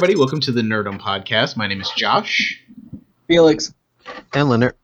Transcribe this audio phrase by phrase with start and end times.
[0.00, 1.58] Hey everybody, welcome to the Nerdum Podcast.
[1.58, 2.58] My name is Josh,
[3.26, 3.74] Felix.
[4.32, 4.74] And Leonard.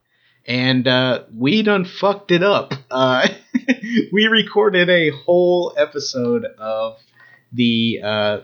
[0.46, 2.74] and uh, we done fucked it up.
[2.90, 3.26] Uh,
[4.12, 6.98] we recorded a whole episode of
[7.50, 8.38] the uh,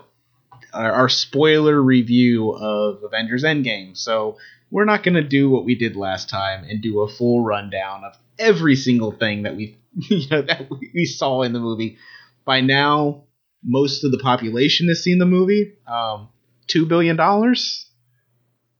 [0.72, 3.94] our, our spoiler review of Avengers Endgame.
[3.94, 4.39] So
[4.71, 8.14] we're not gonna do what we did last time and do a full rundown of
[8.39, 11.99] every single thing that we you know that we saw in the movie.
[12.46, 13.25] By now,
[13.63, 15.75] most of the population has seen the movie.
[15.86, 16.30] Um,
[16.66, 17.86] Two billion dollars.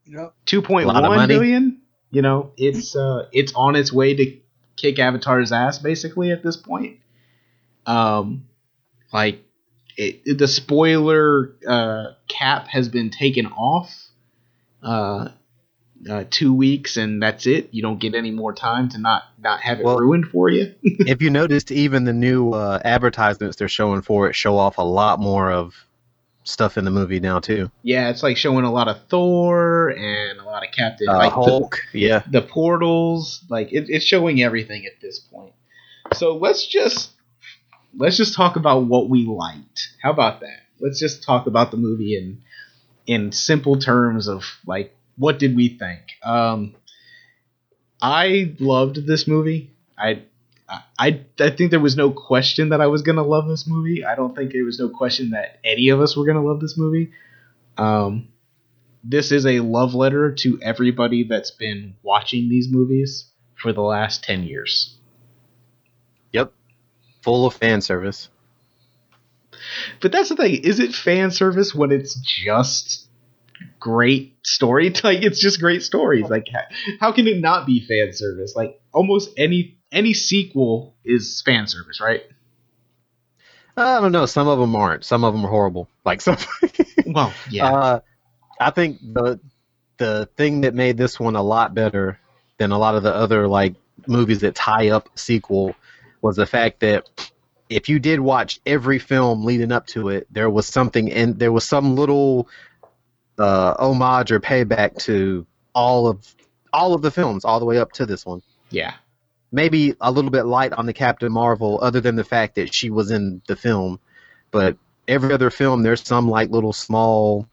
[0.07, 0.35] Yep.
[0.47, 1.35] two point Lot of one money.
[1.35, 1.81] billion.
[2.11, 4.37] You know, it's uh, it's on its way to
[4.77, 6.99] kick Avatar's ass basically at this point.
[7.87, 8.47] Um,
[9.13, 9.43] like
[9.97, 13.91] it, the spoiler uh, cap has been taken off.
[14.83, 15.29] Uh,
[16.11, 17.69] uh, two weeks and that's it.
[17.71, 20.75] You don't get any more time to not not have it Well- ruined for you.
[20.83, 24.83] if you noticed, even the new uh, advertisements they're showing for it show off a
[24.83, 25.75] lot more of
[26.45, 27.71] stuff in the movie now too.
[27.83, 31.31] yeah, it's like showing a lot of Thor and a lot of Captain Uh, like
[31.35, 32.23] the- Hulk, yeah.
[32.31, 35.53] the portals like it, it's showing everything at this point.
[36.15, 37.11] So let's just
[37.97, 39.89] let's just talk about what we liked.
[40.03, 40.61] How about that?
[40.81, 42.43] Let's just talk about the movie in
[43.07, 46.01] in simple terms of like what did we think?
[46.25, 46.75] Um
[48.01, 49.71] i loved this movie.
[49.97, 50.23] I
[50.69, 54.05] I, I think there was no question that I was gonna love this movie.
[54.05, 56.79] I don't think there was no question that any of us were gonna love this
[56.79, 57.13] movie.
[57.77, 58.29] Um,
[59.05, 64.25] this is a love letter to everybody that's been watching these movies for the last
[64.25, 64.97] 10 years.
[66.33, 66.53] Yep.
[67.23, 68.29] Full of fan service.
[70.01, 73.02] But that's the thing, is it fan service when it's just
[73.83, 74.93] great story?
[75.03, 76.29] Like it's just great stories.
[76.31, 76.47] Like
[77.01, 78.55] how, can it not be fan service?
[78.55, 82.23] Like almost any any sequel is fan service, right?
[83.77, 84.27] I don't know.
[84.27, 85.05] Some of them aren't.
[85.05, 85.89] Some of them are horrible.
[86.05, 86.37] Like some.
[87.05, 87.67] Well, yeah.
[87.67, 88.01] Uh,
[88.61, 89.41] I think the
[89.99, 92.19] the thing that made this one a lot better
[92.59, 93.75] than a lot of the other like
[94.07, 95.75] movies that tie up sequel
[96.23, 97.33] was the fact that
[97.69, 101.53] if you did watch every film leading up to it, there was something and there
[101.53, 102.49] was some little
[103.43, 106.35] uh, homage or payback to all of
[106.73, 108.43] all of the films all the way up to this one.
[108.71, 108.95] yeah.
[109.55, 112.89] Maybe a little bit light on the Captain Marvel, other than the fact that she
[112.89, 114.01] was in the film,
[114.51, 117.47] but every other film there's some like little small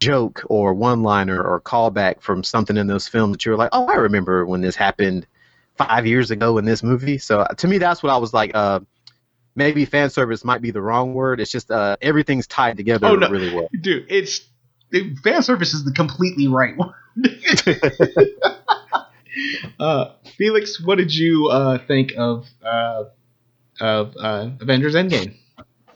[0.00, 3.86] joke or one liner or callback from something in those films that you're like, oh,
[3.86, 5.26] I remember when this happened
[5.76, 7.18] five years ago in this movie.
[7.18, 8.50] So uh, to me, that's what I was like.
[8.54, 8.80] Uh,
[9.54, 11.38] maybe fan service might be the wrong word.
[11.40, 13.28] It's just uh, everything's tied together Oh, no.
[13.28, 13.68] really well.
[13.78, 14.44] Dude, it's it,
[15.22, 16.94] fan service is the completely right one.
[19.78, 23.04] uh, Felix, what did you uh, think of uh,
[23.80, 25.36] of uh, Avengers Endgame?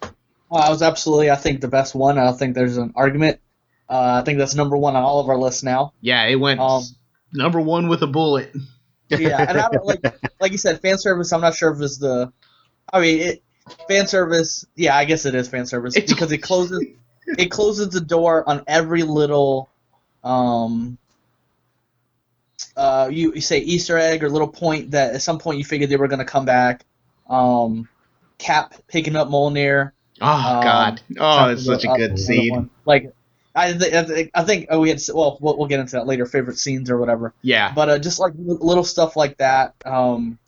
[0.02, 0.08] Uh,
[0.56, 2.18] I was absolutely, I think, the best one.
[2.18, 3.40] I think there's an argument.
[3.88, 5.92] Uh, I think that's number one on all of our lists now.
[6.00, 6.82] Yeah, it went Um,
[7.32, 8.52] number one with a bullet.
[9.08, 10.00] Yeah, and I don't like,
[10.40, 11.32] like you said, fan service.
[11.32, 12.32] I'm not sure if it's the.
[12.92, 13.42] I mean, it,
[13.88, 14.64] fan service.
[14.76, 16.84] Yeah, I guess it is fan service It's- because it closes,
[17.26, 19.68] it closes the door on every little,
[20.22, 20.98] um.
[22.76, 25.90] Uh, you, you say Easter egg or little point that at some point you figured
[25.90, 26.84] they were going to come back.
[27.28, 27.88] Um,
[28.38, 29.92] Cap picking up Mjolnir.
[30.20, 31.00] Oh Um, God!
[31.18, 32.50] Oh, it's such a Uh, good another scene.
[32.52, 32.70] one.
[32.84, 33.12] Like,
[33.54, 36.06] I, th- I think I think oh, we had well, we'll we'll get into that
[36.06, 36.26] later.
[36.26, 37.32] Favorite scenes or whatever.
[37.42, 40.38] Yeah, But uh, just like little stuff like that, um,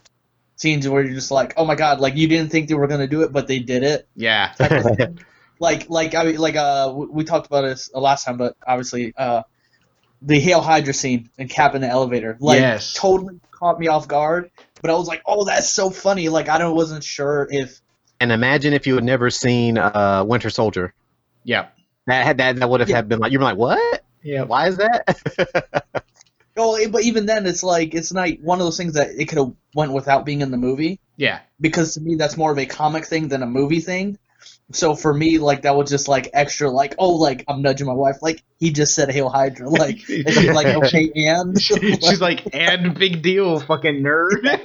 [0.57, 3.07] scenes where you're just like, oh my god, like you didn't think they were gonna
[3.07, 4.09] do it, but they did it.
[4.17, 5.19] yeah, type of thing.
[5.59, 8.55] Like like I mean like uh we we talked about this uh, last time, but
[8.67, 9.43] obviously uh
[10.23, 12.95] the Hail Hydra scene and Cap in the elevator, like Yes.
[12.95, 14.51] totally caught me off guard.
[14.83, 16.29] But I was like, oh, that's so funny.
[16.29, 17.81] Like I don't wasn't sure if
[18.21, 20.95] And imagine if you had never seen uh, Winter Soldier.
[21.45, 21.69] yeah,
[22.07, 22.97] That had that, that would have Yeah.
[22.97, 24.03] had been like you're like what?
[24.23, 24.43] yeah.
[24.45, 25.07] Why is that?
[26.57, 29.39] Oh, but even then, it's like it's not one of those things that it could
[29.39, 32.67] have went without being in the movie Yeah, because to me that's more of a
[32.67, 34.19] comic thing than a movie thing.
[34.73, 37.93] So for me, like that was just like extra, like oh, like I'm nudging my
[37.93, 42.43] wife, like he just said Hail Hydra, like and she's like okay, and She's like,
[42.53, 44.43] and big deal, fucking nerd.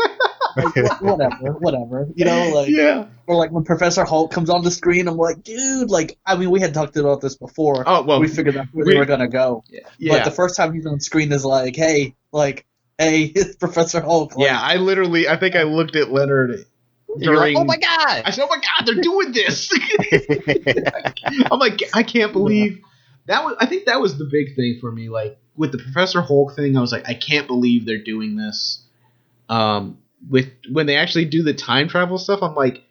[0.57, 3.05] like, whatever, whatever, you know, like yeah.
[3.27, 6.49] or like when Professor Hulk comes on the screen, I'm like, dude, like I mean,
[6.49, 7.83] we had talked about this before.
[7.85, 8.19] Oh well.
[8.19, 9.63] we figured out where we- they were gonna go.
[9.69, 10.17] yeah.
[10.17, 12.65] But the first time he's on screen is like, hey, like,
[12.97, 14.35] hey, it's Professor Hulk.
[14.35, 16.65] Like, yeah, I literally, I think I looked at Leonard
[17.17, 18.23] You're like, oh my god!
[18.25, 19.69] I said, "Oh my god, they're doing this!"
[21.51, 22.81] I'm like, I can't believe
[23.25, 23.55] that was.
[23.59, 25.09] I think that was the big thing for me.
[25.09, 28.83] Like with the Professor Hulk thing, I was like, I can't believe they're doing this.
[29.49, 29.97] Um,
[30.29, 32.83] with when they actually do the time travel stuff, I'm like,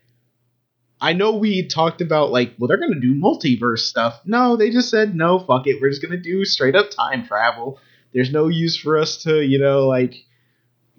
[1.00, 4.20] I know we talked about like, well, they're gonna do multiverse stuff.
[4.24, 5.38] No, they just said no.
[5.38, 5.80] Fuck it.
[5.80, 7.78] We're just gonna do straight up time travel.
[8.12, 10.14] There's no use for us to, you know, like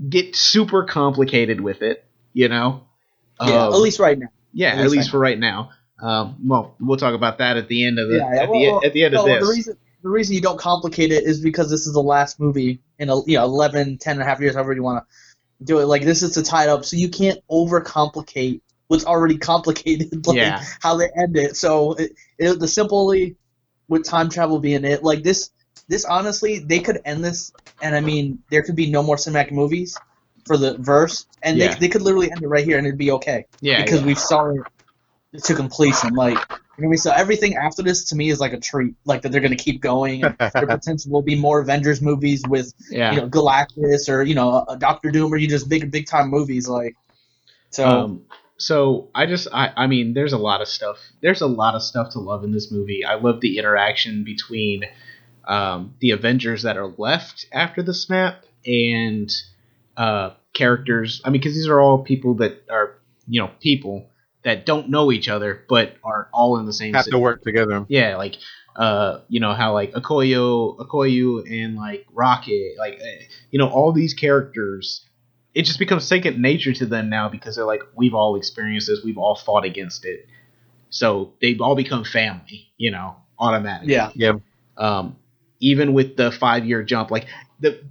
[0.10, 2.04] get super complicated with it.
[2.34, 2.88] You know.
[3.48, 4.28] Yeah, Um, at least right now.
[4.54, 5.72] yeah, at at least least right for right now.
[6.02, 8.80] Um, well, we'll talk about that at the end of the Yeah, yeah, at, well,
[8.80, 9.48] the, at the end No, of this.
[9.48, 12.82] the reason the reason you don't complicate it is because this is the last movie
[12.98, 15.06] in a, you know 11, 10 and a half years, however you want
[15.60, 15.86] to do it.
[15.86, 20.26] Like this is to tie it up, so you can't overcomplicate what's already complicated.
[20.26, 20.64] Like Yeah.
[20.82, 21.56] how they end it.
[21.56, 23.36] So it, it, the simply
[23.88, 25.52] with time travel being it, like this.
[25.88, 27.52] This honestly, they could end this,
[27.82, 29.98] and I mean, there could be no more cinematic movies
[30.46, 31.74] for the verse, and Yeah.
[31.74, 34.08] they, they could literally end it right here, and it'd be okay yeah, because yeah.
[34.08, 34.50] we've saw
[35.34, 36.14] it to completion.
[36.14, 36.38] Like,
[36.78, 36.98] you know mean?
[36.98, 38.96] So everything after this to me is like a treat.
[39.06, 40.24] Like that they're gonna keep going.
[40.24, 43.12] And there potentially will be more Avengers movies with yeah.
[43.12, 46.30] you know Galactus or you know a Doctor Doom or you just big big time
[46.30, 46.96] movies like.
[47.70, 48.22] So Um,
[48.58, 51.82] so I just I I mean there's a lot of stuff there's a lot of
[51.82, 53.04] stuff to love in this movie.
[53.06, 54.84] I love the interaction between
[55.46, 59.32] um, the Avengers that are left after the snap and
[59.98, 61.22] uh, characters.
[61.26, 62.98] I mean because these are all people that are
[63.28, 64.08] you know people
[64.44, 67.44] that don't know each other but are all in the same Have ci- to work
[67.44, 67.86] together.
[67.88, 68.38] yeah, like
[68.76, 73.92] uh, you know how like Okoyo, Okoyu, and like Rocket, like uh, you know all
[73.92, 75.06] these characters,
[75.54, 79.04] it just becomes second nature to them now because they're like we've all experienced this,
[79.04, 80.26] we've all fought against it,
[80.90, 83.94] so they all become family, you know, automatically.
[83.94, 84.34] Yeah, yeah,
[84.78, 85.18] Um,
[85.60, 87.28] even with the five year jump, like
[87.60, 87.84] the,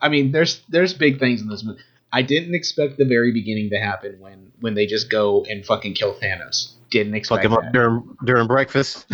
[0.00, 1.80] I mean, there's there's big things in this movie.
[2.12, 5.94] I didn't expect the very beginning to happen when when they just go and fucking
[5.94, 6.72] kill Thanos.
[6.90, 9.06] Didn't Fuck expect him that up during during breakfast.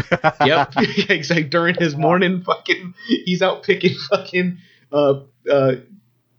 [0.44, 0.72] yep.
[0.76, 1.44] exactly.
[1.44, 4.58] during his morning fucking he's out picking fucking
[4.92, 5.20] uh
[5.50, 5.72] uh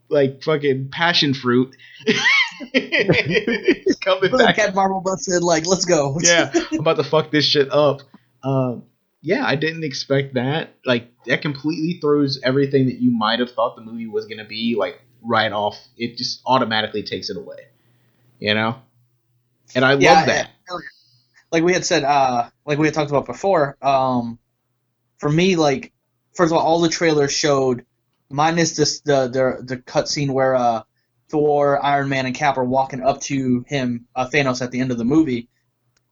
[0.08, 1.76] like fucking passion fruit.
[2.72, 4.56] he's coming But back.
[4.56, 6.18] Captain Marvel busted like let's go.
[6.22, 8.02] Yeah, I'm about to fuck this shit up.
[8.44, 8.84] Um
[9.26, 10.76] yeah, I didn't expect that.
[10.86, 14.76] Like that completely throws everything that you might have thought the movie was gonna be
[14.78, 15.78] like right off.
[15.98, 17.68] It just automatically takes it away.
[18.40, 18.76] You know?
[19.76, 20.52] And I Yeah, love that.
[20.70, 20.78] yeah.
[21.52, 23.78] Like we had said, uh, like we had talked about before.
[23.82, 24.40] Um,
[25.20, 25.94] for me, like
[26.34, 27.86] first of all, all the trailers showed,
[28.30, 30.84] minus this the the the cutscene where uh,
[31.30, 34.92] Thor, Iron Man, and Cap are walking up to him, uh, Thanos, at the end
[34.92, 35.50] of the movie.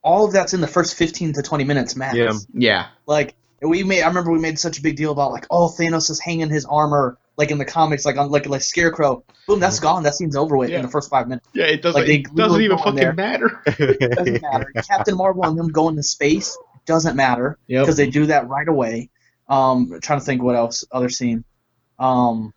[0.03, 2.15] All of that's in the first fifteen to twenty minutes max.
[2.17, 2.31] Yeah.
[2.53, 2.87] Yeah.
[3.07, 6.09] Like we made, I remember we made such a big deal about like, oh, Thanos
[6.09, 9.23] is hanging his armor like in the comics, like on like like Scarecrow.
[9.47, 10.03] Boom, that's gone.
[10.03, 10.77] That scene's over with Yeah.
[10.77, 11.47] in the first five minutes.
[11.53, 13.13] Yeah, it doesn't Like, they it doesn't even fucking there.
[13.13, 13.61] matter.
[13.65, 14.71] doesn't matter.
[14.87, 17.83] Captain Marvel and them going to space doesn't matter Yep.
[17.83, 19.09] because they do that right away.
[19.47, 21.43] Um, trying to think what else other scene.
[21.99, 22.53] Um,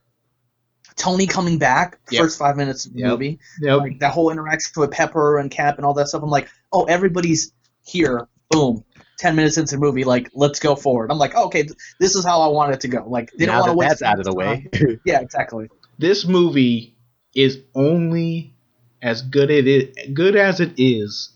[0.97, 2.23] Tony coming back Yep.
[2.23, 3.11] first five minutes of the Yep.
[3.11, 3.79] movie, Yep.
[3.79, 6.23] like that whole interaction with Pepper and Cap and all that stuff.
[6.23, 7.53] I'm like, oh, everybody's
[7.85, 8.27] here.
[8.51, 8.85] Boom.
[9.19, 11.11] Ten minutes into the movie, like let's go forward.
[11.11, 13.05] I'm like, oh, okay, th- this is how I want it to go.
[13.09, 14.69] Like they now don't want that to that's out of the way.
[15.05, 15.69] Yeah, exactly.
[15.99, 16.95] this movie
[17.35, 18.55] is only
[19.03, 21.31] as good it is, good as it is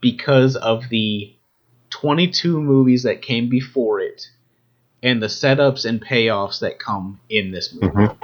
[0.00, 1.34] because of the
[1.90, 4.28] 22 movies that came before it
[5.02, 7.94] and the setups and payoffs that come in this movie.
[7.94, 8.16] Mhm.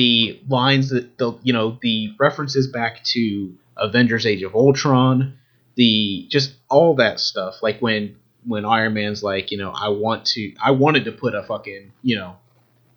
[0.00, 5.36] The lines that the you know the references back to Avengers: Age of Ultron,
[5.74, 7.62] the just all that stuff.
[7.62, 8.16] Like when
[8.46, 11.92] when Iron Man's like, you know, I want to, I wanted to put a fucking,
[12.00, 12.36] you know,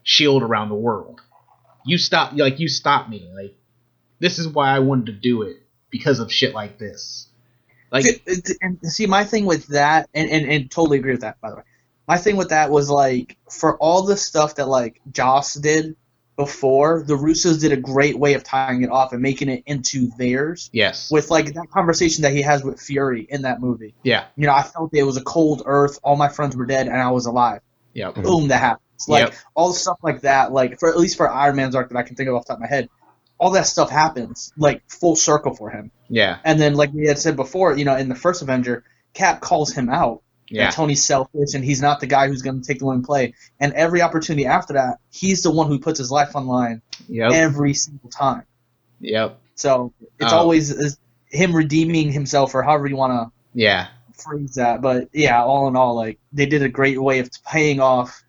[0.03, 1.19] shield around the world.
[1.85, 3.29] You stop like you stopped me.
[3.35, 3.53] Like
[4.19, 5.57] this is why i wanted to do it
[5.89, 7.27] because of shit like this.
[7.91, 8.05] Like
[8.61, 11.57] and see my thing with that and, and, and totally agree with that by the
[11.57, 11.63] way.
[12.07, 15.97] My thing with that was like for all the stuff that like joss did
[16.35, 20.09] before the russos did a great way of tying it off and making it into
[20.17, 20.69] theirs.
[20.73, 21.11] Yes.
[21.11, 23.93] With like that conversation that he has with fury in that movie.
[24.03, 24.25] Yeah.
[24.35, 26.97] You know i felt it was a cold earth all my friends were dead and
[26.97, 27.61] i was alive.
[27.93, 28.23] Yeah Mhm.
[28.23, 29.07] boom that happens.
[29.07, 29.33] Like Yep.
[29.55, 32.03] all the stuff like that like for at least for iron man's arc that i
[32.03, 32.89] can think of off the top of my head
[33.39, 35.91] all that stuff happens like full circle for him.
[36.07, 36.37] Yeah.
[36.45, 39.73] And then, like we had said before, you know, in the first Avenger, Cap calls
[39.73, 40.21] him out.
[40.53, 43.01] Yeah That Tony's selfish and he's not the guy who's going to take the win
[43.03, 43.33] play.
[43.59, 47.31] And every opportunity after that, he's the one who puts his life on line yep
[47.33, 48.43] every single time.
[48.99, 50.37] yep So it's Oh.
[50.37, 54.81] always him redeeming himself, or however you want to yeah phrase that.
[54.81, 58.22] But yeah, all in all, like they did a great way of paying off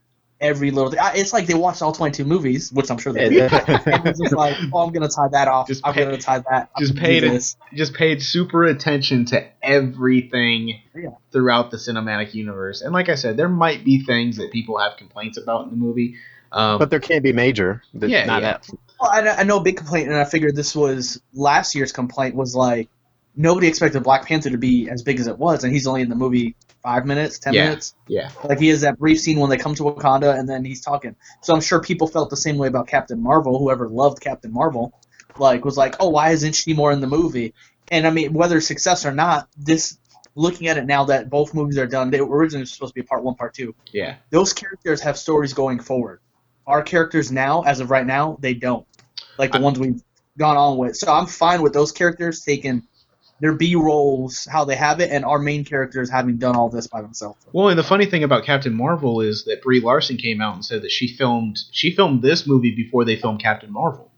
[0.45, 1.01] every little thing.
[1.01, 3.53] I- It's like they watched all 22 movies, which I'm sure they did.
[3.87, 5.67] and just like, oh, I'm going to tie that off.
[5.67, 6.71] Just I'm going to tie that.
[6.77, 11.11] I'm just paid do it- just paid super attention to everything Yeah.
[11.33, 14.97] throughout the cinematic universe and like i said there might be things that people have
[14.97, 16.17] complaints about in the movie
[16.53, 17.83] um, but there can't be major.
[17.93, 18.59] Yeah, not yeah.
[19.01, 22.37] Well, I, I know a big complaint, and I figured this was last year's complaint
[22.37, 22.89] was like
[23.37, 26.09] nobody expected Black Panther to be as big as it was, and he's only in
[26.09, 27.65] the movie five minutes, ten Yeah.
[27.67, 27.95] minutes.
[28.07, 28.31] Yeah.
[28.45, 31.17] Like he has that brief scene when they come to Wakanda, and then he's talking.
[31.43, 33.59] So I'm sure people felt the same way about Captain Marvel.
[33.59, 34.93] Whoever loved Captain Marvel,
[35.39, 37.55] like was like, oh, why isn't she more in the movie?
[37.91, 39.99] And I mean, whether success or not, this
[40.37, 43.07] looking at it now that both movies are done, they were originally supposed to be
[43.07, 43.75] part one, part two.
[43.93, 44.17] Yeah.
[44.31, 46.21] Those characters have stories going forward.
[46.67, 48.87] Our characters now, as of right now, they don't.
[49.39, 50.03] Like the I- ones we've
[50.39, 50.97] gone on with.
[50.97, 52.83] So I'm fine with those characters taking
[53.45, 56.87] their B roles how they have it, and our main characters having done all this
[56.87, 57.45] by themselves.
[57.53, 60.65] Well, and the funny thing about Captain Marvel is that Brie Larson came out and
[60.65, 64.11] said that she filmed she filmed this movie before they filmed Captain Marvel.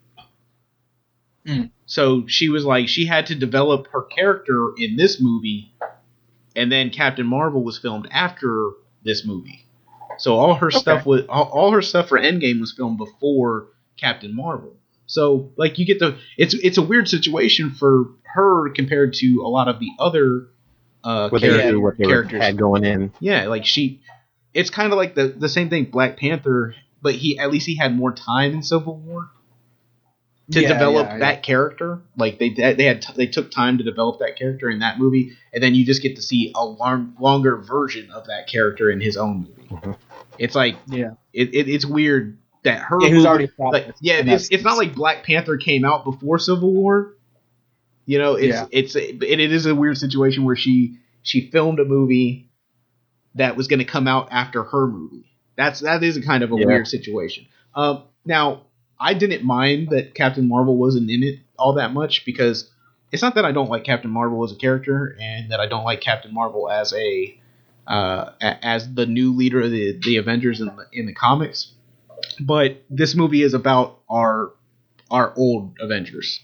[1.45, 1.73] Mm.
[1.87, 5.75] So she was like she had to develop her character in this movie,
[6.55, 8.71] and then Captain Marvel was filmed after
[9.03, 9.67] this movie.
[10.19, 14.37] So all her stuff was all, all her stuff for Endgame was filmed before Captain
[14.37, 14.77] Marvel.
[15.07, 19.49] So like you get the it's it's a weird situation for her compared to a
[19.49, 20.49] lot of the other
[21.03, 22.43] uh, What they character- knew, what they characters.
[22.43, 23.13] had going in.
[23.21, 24.01] Yeah, like she,
[24.55, 25.87] it's kind of like the the same thing.
[25.87, 29.29] Black Panther, but he at least he had more time in Civil War
[30.53, 32.01] to Yeah, develop yeah, that character.
[32.17, 35.33] Like they they had t- they took time to develop that character in that movie,
[35.53, 39.01] and then you just get to see a long, longer version of that character in
[39.01, 39.69] his own movie.
[39.71, 39.97] Mhm.
[40.39, 41.13] It's like Yeah.
[41.33, 44.77] it, it, it's weird that her Yeah, who's movie- already like yeah it's, it's not
[44.77, 47.13] like Black Panther came out before Civil War.
[48.07, 48.67] You know, it's Yeah.
[48.71, 52.49] it's it, it is a weird situation where she she filmed a movie
[53.35, 55.27] that was going to come out after her movie.
[55.57, 56.67] That's that is a kind of a Yeah.
[56.67, 57.47] weird situation.
[57.75, 58.63] Um, now
[58.99, 62.71] I didn't mind that Captain Marvel wasn't in it all that much because
[63.13, 65.85] it's not that I don't like Captain Marvel as a character and that I don't
[65.85, 67.39] like Captain Marvel as a
[67.87, 71.73] uh, as the new leader of the, the Avengers in the in the comics.
[72.41, 74.53] But this movie is about our
[75.11, 76.41] our old Avengers.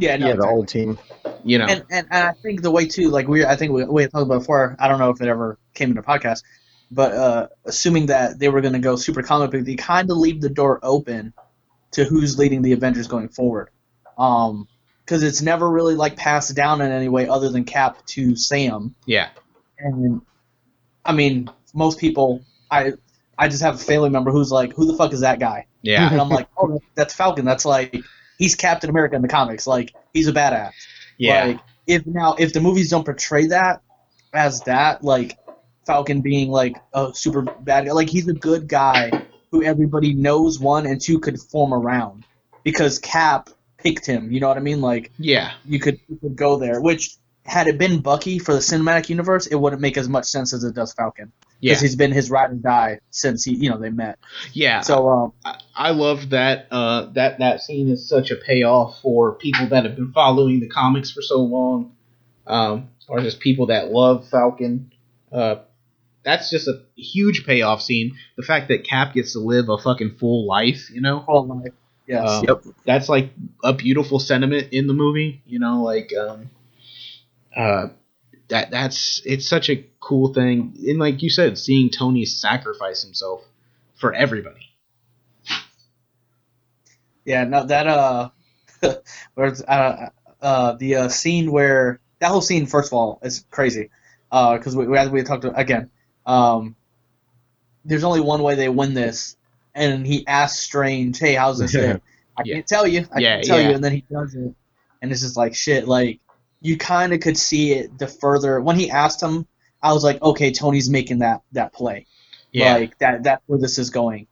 [0.00, 0.56] Yeah, no, yeah, the exactly.
[0.56, 0.98] old team.
[1.44, 3.84] You know, and, and and I think the way too, like we, I think we,
[3.84, 4.76] we had talked about before.
[4.78, 6.42] I don't know if it ever came into podcast,
[6.90, 10.16] but uh, assuming that they were going to go super comic book, they kind of
[10.16, 11.32] leave the door open
[11.92, 13.70] to who's leading the Avengers going forward.
[14.18, 14.68] Um,
[15.04, 18.94] because it's never really like passed down in any way other than Cap to Sam.
[19.06, 19.30] yeah,
[19.76, 20.22] And
[21.04, 22.92] I mean, most people, I
[23.36, 25.66] I just have a family member who's like, who the fuck is that guy?
[25.82, 27.44] yeah, And I'm like, oh, that's Falcon.
[27.44, 27.96] That's like
[28.40, 29.68] he's Captain America in the comics.
[29.68, 30.72] Like he's a badass.
[31.18, 33.82] yeah, Like if now if the movies don't portray that
[34.32, 35.38] as that, like
[35.86, 40.58] Falcon being like a super bad guy, like he's a good guy who everybody knows
[40.58, 42.24] one and two could form around
[42.64, 44.32] because Cap picked him.
[44.32, 44.80] You know what I mean?
[44.80, 46.80] Like yeah, you could you could go there.
[46.80, 50.52] Which had it been Bucky for the cinematic universe, it wouldn't make as much sense
[50.54, 53.70] as it does Falcon yeah, because he's been his ride or die since he you
[53.70, 54.18] know they met.
[54.52, 54.80] yeah.
[54.80, 56.66] So um, I, I love that.
[56.70, 60.68] Uh, that that scene is such a payoff for people that have been following the
[60.68, 61.92] comics for so long,
[62.46, 64.92] um, or just people that love Falcon.
[65.30, 65.56] Uh,
[66.22, 68.16] that's just a huge payoff scene.
[68.36, 71.72] The fact that Cap gets to live a fucking full life, you know, all life.
[72.06, 72.28] Yes.
[72.28, 72.64] Um, Yep.
[72.84, 73.30] that's like
[73.62, 75.42] a beautiful sentiment in the movie.
[75.46, 76.50] You know, like um,
[77.56, 77.88] uh,
[78.50, 80.76] that that's it's such a cool thing.
[80.86, 83.42] And like you said, seeing Tony sacrifice himself
[83.96, 84.68] for everybody.
[87.24, 88.30] Yeah, no, that uh,
[89.34, 90.08] where uh,
[90.40, 93.90] uh, the uh, scene where that whole scene, first of all, is crazy,
[94.32, 95.90] uh, because we, we as we talked to, again,
[96.26, 96.76] um,
[97.84, 99.36] there's only one way they win this,
[99.74, 102.02] and he asks Strange, "Hey, how's this?" hit?"
[102.36, 102.54] I Yeah.
[102.54, 103.06] can't tell you.
[103.12, 103.68] I Yeah, can't tell yeah.
[103.68, 104.54] you, and then he does it,
[105.02, 105.86] and it's just like shit.
[105.86, 106.20] Like
[106.60, 109.46] you kind of could see it the further when he asked him.
[109.82, 112.06] I was like, okay, Tony's making that that play.
[112.52, 114.26] Yeah, Like that that's where this is going.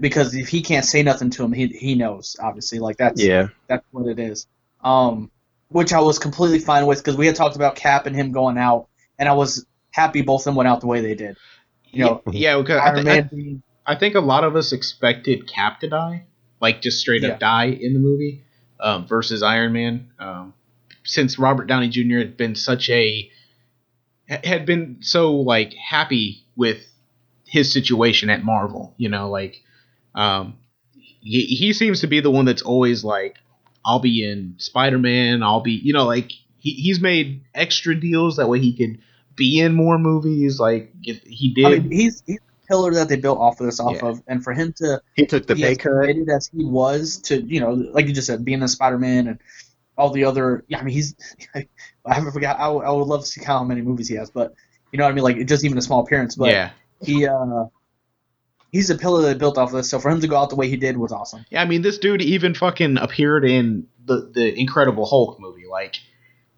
[0.00, 2.78] Because if he can't say nothing to him, he he knows, obviously.
[2.78, 3.48] Like that's Yeah.
[3.68, 4.46] that's what it is.
[4.82, 5.30] Um
[5.68, 8.56] which I was completely fine with because we had talked about Cap and him going
[8.58, 8.88] out
[9.18, 11.36] and I was happy both of them went out the way they did.
[11.90, 12.56] You know, yeah.
[12.58, 15.88] Because I, Iron thi- Man I, I think a lot of us expected Cap to
[15.88, 16.24] die,
[16.60, 17.30] like just straight Yeah.
[17.30, 18.42] up die in the movie,
[18.80, 20.10] um, versus Iron Man.
[20.18, 20.54] Um,
[21.04, 22.18] since Robert Downey Jr.
[22.18, 23.30] had been such a
[24.28, 26.78] had been so like happy with
[27.46, 29.60] his situation at Marvel, you know, like
[30.14, 30.56] um,
[31.20, 33.36] he, he seems to be the one that's always like,
[33.84, 38.36] I'll be in Spider Man, I'll be, you know, like he, he's made extra deals
[38.36, 38.98] that way he could
[39.36, 40.58] be in more movies.
[40.58, 43.66] Like if he did, I mean he's he's the pillar that they built off of
[43.66, 44.08] this off Yeah.
[44.08, 46.08] of and for him to He took the be pay as cut.
[46.34, 49.38] as he was to, you know, like you just said, being a Spider Man and
[49.96, 50.64] all the other.
[50.68, 51.14] Yeah, I mean, he's.
[51.54, 52.58] I haven't forgot.
[52.58, 54.54] I, would- I would love to see how many movies he has, but
[54.92, 55.24] you know what I mean.
[55.24, 56.70] Like it just even a small appearance, but yeah.
[57.00, 57.26] he.
[57.26, 57.64] uh
[58.72, 60.56] He's a pillar that built off of this, so for him to go out the
[60.56, 61.46] way he did was awesome.
[61.48, 65.62] Yeah, I mean, this dude even fucking appeared in the the Incredible Hulk movie.
[65.70, 65.94] Like,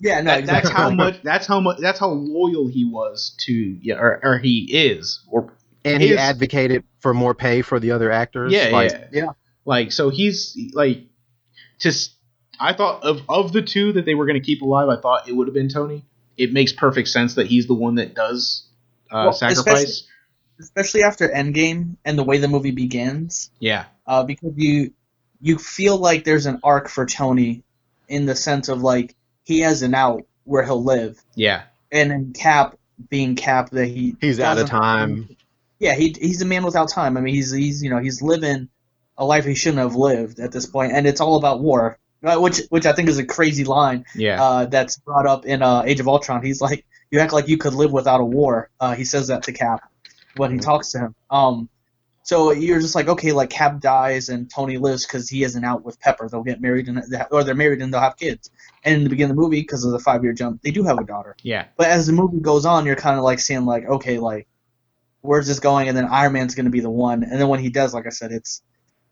[0.00, 0.70] Yeah, no, That- exactly.
[0.70, 1.22] That's how much.
[1.22, 1.76] That's how much.
[1.78, 5.52] That's how loyal he was to, yeah, or, or he is, or
[5.84, 8.50] And he His- advocated for more pay for the other actors.
[8.50, 9.26] yeah, like, yeah, Yeah.
[9.66, 11.02] Like so, he's like,
[11.78, 12.14] just.
[12.60, 14.88] I thought of of the two that they were going to keep alive.
[14.88, 16.04] I thought it would have been Tony.
[16.36, 18.66] It makes perfect sense that he's the one that does
[19.10, 20.06] uh, Well, sacrifice.
[20.60, 24.92] especially after Endgame and the way the movie begins, Yeah, uh, because you
[25.40, 27.62] you feel like there's an arc for Tony
[28.08, 32.32] in the sense of like he has an out where he'll live, yeah, and then
[32.32, 32.76] Cap
[33.10, 35.28] being Cap that he He's out of time.
[35.78, 37.16] Yeah, he he's a man without time.
[37.16, 38.68] I mean, he's he's you know he's living
[39.18, 42.62] a life he shouldn't have lived at this point, and it's all about war, which
[42.70, 46.00] which I think is a crazy line yeah, uh, that's brought up in uh, Age
[46.00, 46.42] of Ultron.
[46.44, 49.44] He's like, "You act like you could live without a war." Uh, he says that
[49.44, 49.80] to Cap
[50.36, 51.14] when he talks to him.
[51.30, 51.68] Um,
[52.26, 55.84] so you're just like, okay, like Cap dies and Tony lives because he isn't out
[55.84, 56.28] with Pepper.
[56.28, 58.50] They'll get married and or they're married and they'll have kids.
[58.82, 60.82] And in the beginning of the movie, because of the five year jump, they do
[60.82, 61.36] have a daughter.
[61.42, 64.48] yeah, But as the movie goes on, you're kind of like seeing like, okay, like
[65.20, 65.88] where's this going?
[65.88, 67.22] And then Iron Man's going to be the one.
[67.22, 68.62] And then when he does, like I said, it's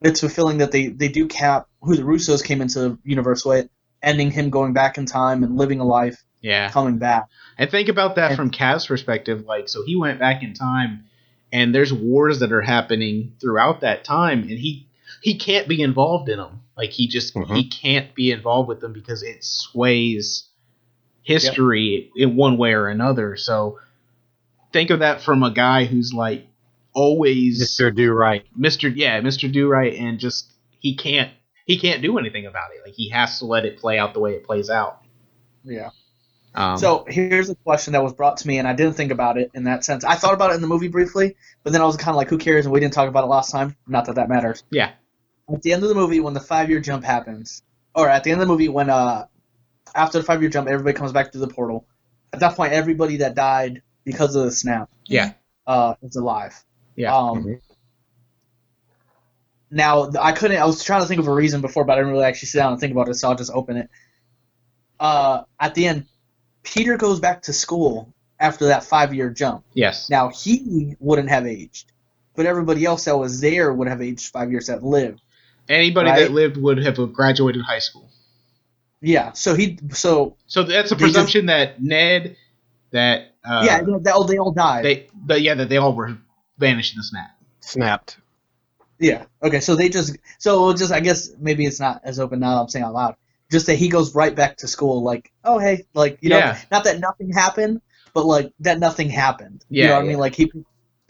[0.00, 3.68] it's fulfilling that they they do cap who the Russos came into the universe with,
[4.02, 6.70] ending him going back in time and living a life, yeah.
[6.70, 7.28] coming back.
[7.58, 9.44] And think about that And- from Cap's perspective.
[9.46, 11.04] Like, so he went back in time,
[11.52, 14.86] and there's wars that are happening throughout that time, and he
[15.22, 16.60] he can't be involved in them.
[16.76, 17.56] Like, he just Mhm.
[17.56, 20.48] he can't be involved with them because it sways
[21.22, 23.36] history in one way or another.
[23.36, 23.78] So
[24.72, 26.46] think of that from a guy who's like
[26.94, 27.94] always Mr.
[27.94, 28.44] Do Right.
[28.58, 28.92] Mr.
[28.94, 29.50] Yeah, Mr.
[29.52, 31.30] Do Right, and just he can't
[31.66, 32.80] he can't do anything about it.
[32.84, 35.02] Like he has to let it play out the way it plays out.
[35.64, 35.90] Yeah.
[36.54, 39.38] Um, So here's a question that was brought to me, and I didn't think about
[39.38, 40.04] it in that sense.
[40.04, 42.28] I thought about it in the movie briefly, but then I was kind of like,
[42.28, 42.64] who cares?
[42.66, 43.76] And we didn't talk about it last time.
[43.88, 44.62] Not that that matters.
[44.70, 44.92] yeah,
[45.52, 47.62] At the end of the movie, when the five year jump happens,
[47.94, 49.26] or at the end of the movie, when uh,
[49.96, 51.86] after the five year jump, everybody comes back through the portal.
[52.32, 55.32] At that point, everybody that died because of the snap, yeah,
[55.66, 56.54] uh, is alive.
[56.96, 57.14] Yeah.
[57.16, 57.60] Um, Mhm.
[59.70, 60.58] Now I couldn't.
[60.60, 62.58] I was trying to think of a reason before, but I didn't really actually sit
[62.58, 63.90] down and think about it, so I'll just open it.
[65.00, 66.06] Uh, at the end,
[66.62, 69.64] Peter goes back to school after that five-year jump.
[69.74, 71.90] yes, Now he wouldn't have aged,
[72.36, 75.20] but everybody else that was there would have aged five years that lived.
[75.68, 76.20] Anybody Right.
[76.20, 78.08] that lived would have graduated high school.
[79.00, 79.32] Yeah.
[79.32, 79.78] So he.
[79.90, 82.36] So So that's a They just- presumption that Ned,
[82.92, 84.84] that uh, yeah, they, they all they all died.
[84.84, 86.16] they, the, yeah, that they all were
[86.58, 87.30] vanished in the snap.
[87.60, 88.18] Snapped.
[88.98, 89.24] Yeah.
[89.42, 89.60] Okay.
[89.60, 90.16] So they just.
[90.38, 90.92] So just.
[90.92, 92.60] I guess maybe it's not as open now.
[92.62, 93.16] I'm saying out loud.
[93.50, 95.02] Just that he goes right back to school.
[95.02, 96.38] Like, oh hey, like you know,
[96.70, 97.80] not that nothing happened,
[98.14, 99.64] but like that nothing happened.
[99.68, 99.82] Yeah.
[99.84, 100.18] you know what I mean?
[100.18, 100.50] Like he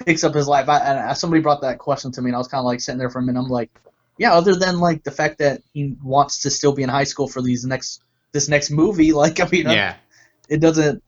[0.04, 0.68] picks up his life.
[0.68, 2.80] I, and I- somebody brought that question to me, and I was kind of like
[2.80, 3.38] sitting there for a minute.
[3.40, 3.70] I'm like,
[4.18, 4.32] yeah.
[4.34, 7.42] Other than like the fact that he wants to still be in high school for
[7.42, 8.02] these next
[8.32, 9.96] this next movie, like I mean, uh, Yeah.
[10.48, 11.02] it doesn't.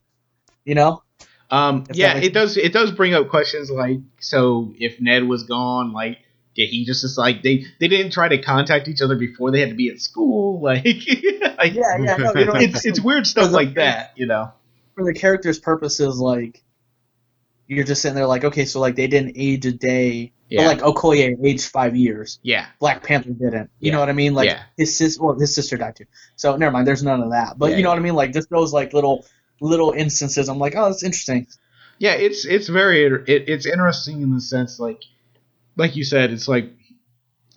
[0.65, 1.03] You know.
[1.51, 2.57] Um, yeah, it does.
[2.57, 6.19] It does bring up questions like, so if Ned was gone, like,
[6.57, 9.61] did he just just like they they didn't try to contact each other before they
[9.61, 10.61] had to be at school?
[10.63, 11.99] Like, like Yeah.
[12.01, 12.17] Yeah.
[12.17, 12.33] No.
[12.35, 12.55] You know.
[12.57, 14.53] it's it's weird stuff For the- like that, you know.
[14.95, 16.63] for the characters' purposes, like
[17.69, 20.33] you're just sitting there like, okay, so like they didn't age a day.
[20.49, 22.39] Yeah, But like Okoye aged five years.
[22.43, 23.69] yeah, Black Panther didn't.
[23.81, 23.93] You Yeah.
[23.95, 24.33] know what I mean?
[24.35, 24.63] Like Yeah.
[24.77, 26.05] his sis well, his sister died too.
[26.37, 27.59] So never mind, there's none of that.
[27.59, 28.15] But you know what I mean?
[28.15, 29.27] Like just those like little
[29.61, 31.47] little instances I'm like, oh that's interesting.
[31.99, 32.13] yeah.
[32.13, 35.03] It's it's very it, it's interesting in the sense like
[35.77, 36.71] like you said, it's like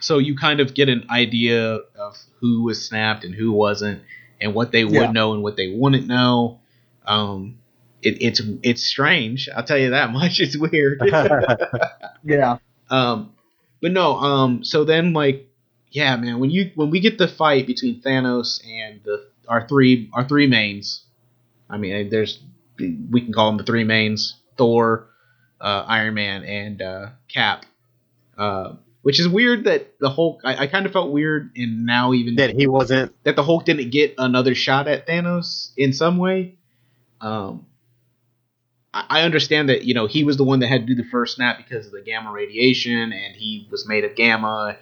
[0.02, 4.02] so you kind of get an idea of who was snapped and who wasn't,
[4.40, 5.12] and what they would Yeah.
[5.12, 6.60] know and what they wouldn't know.
[7.06, 7.58] Um,
[8.02, 9.50] it, it's it's strange.
[9.54, 10.40] I'll tell you that much.
[10.40, 11.02] It's weird.
[12.24, 12.58] Yeah.
[12.90, 13.34] um,
[13.82, 14.16] but no.
[14.18, 15.48] Um, so then like,
[15.92, 16.40] yeah, man.
[16.40, 20.48] When you when we get the fight between Thanos and the our three our three
[20.48, 21.02] mains,
[21.70, 22.40] I mean, there's
[22.78, 25.10] we can call them the three mains: Thor,
[25.62, 27.66] uh, Iron Man, and uh, Cap.
[28.38, 30.42] Uh, which is weird that the Hulk.
[30.44, 33.14] I, I kind of felt weird, and now even that he wasn't.
[33.24, 36.56] that the Hulk didn't get another shot at Thanos in some way.
[37.22, 37.66] Um,
[38.94, 41.10] I I understand that you know he was the one that had to do the
[41.10, 44.78] first snap because of the gamma radiation, and he was made of gamma.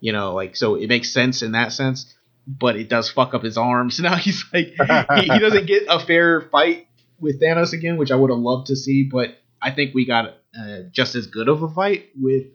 [0.00, 2.14] You know, like so it makes sense in that sense,
[2.48, 4.00] but it does fuck up his arms.
[4.02, 4.74] Now he's like
[5.20, 6.86] he, he doesn't get a fair fight
[7.20, 9.02] with Thanos again, which I would have loved to see.
[9.04, 12.46] But I think we got uh, just as good of a fight with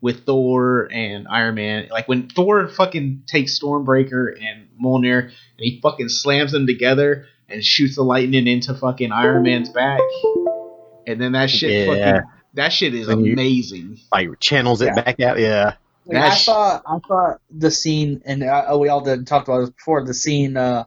[0.00, 1.88] with Thor and Iron Man.
[1.90, 7.64] Like when Thor fucking takes Stormbreaker and Mjolnir and he fucking slams them together and
[7.64, 10.00] shoots the lightning into fucking Iron Man's back.
[11.06, 11.86] And then that shit Yeah.
[12.12, 13.98] fucking that shit is amazing.
[14.12, 15.02] Like channels it Yeah.
[15.02, 15.38] back out.
[15.38, 15.74] Yeah.
[16.08, 19.70] Like, I thought I thought the scene and uh, we all did talked about this
[19.70, 20.84] before the scene uh,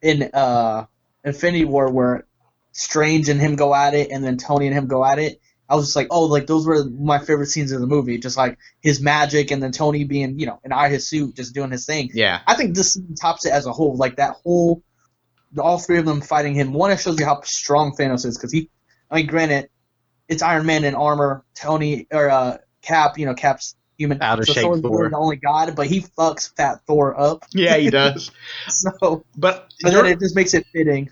[0.00, 0.86] in uh,
[1.24, 2.26] Infinity War where
[2.72, 5.40] Strange and him go at it, and then Tony and him go at it.
[5.68, 8.18] I was just like, oh, like those were my favorite scenes of the movie.
[8.18, 11.54] Just like his magic, and then Tony being, you know, in out his suit, just
[11.54, 12.10] doing his thing.
[12.12, 12.40] Yeah.
[12.46, 13.96] I think this tops it as a whole.
[13.96, 14.82] Like that whole,
[15.58, 16.72] all three of them fighting him.
[16.72, 18.70] One, it shows you how strong Thanos is because he.
[19.10, 19.70] I mean, granted,
[20.28, 21.44] it's Iron Man in armor.
[21.54, 24.22] Tony or uh, Cap, you know, Cap's human.
[24.22, 25.08] Out of so shape Thor.
[25.10, 27.44] the only god, but he fucks Fat Thor up.
[27.52, 28.30] Yeah, he does.
[28.68, 31.10] So, But, but dur- then it just makes it fitting.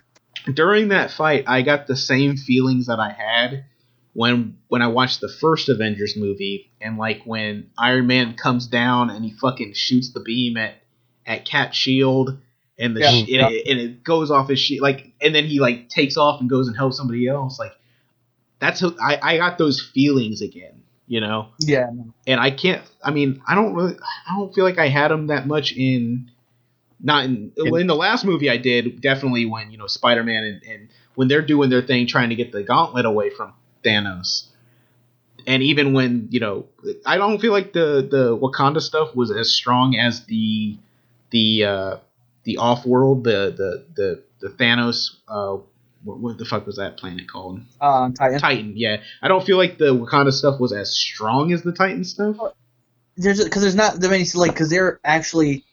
[0.52, 3.64] during that fight, I got the same feelings that I had
[4.12, 9.10] when when I watched the first Avengers movie, and like when Iron Man comes down
[9.10, 10.74] and he fucking shoots the beam at
[11.26, 12.38] at Cap Shield,
[12.78, 13.46] and the Yeah, sh- yeah.
[13.46, 16.40] and, it, and it goes off his shield, like, and then he like takes off
[16.40, 17.58] and goes and helps somebody else.
[17.58, 17.72] Like,
[18.60, 21.48] that's how, I I got those feelings again, you know.
[21.60, 21.90] Yeah.
[22.26, 22.82] and I can't.
[23.02, 23.94] I mean, I don't really.
[24.28, 26.30] I don't feel like I had them that much in.
[27.00, 30.42] Not in In- in the last movie I did definitely when you know Spider Man
[30.44, 33.52] and, and when they're doing their thing trying to get the gauntlet away from
[33.84, 34.46] Thanos,
[35.46, 36.66] and even when you know
[37.04, 40.78] I don't feel like the the Wakanda stuff was as strong as the
[41.30, 41.96] the uh,
[42.44, 45.58] the off world the the the the Thanos uh,
[46.04, 48.38] what, what the fuck was that planet called Uh, Titan.
[48.40, 52.04] Titan yeah I don't feel like the Wakanda stuff was as strong as the Titan
[52.04, 52.36] stuff
[53.16, 55.64] There's because there's not that many like because they're actually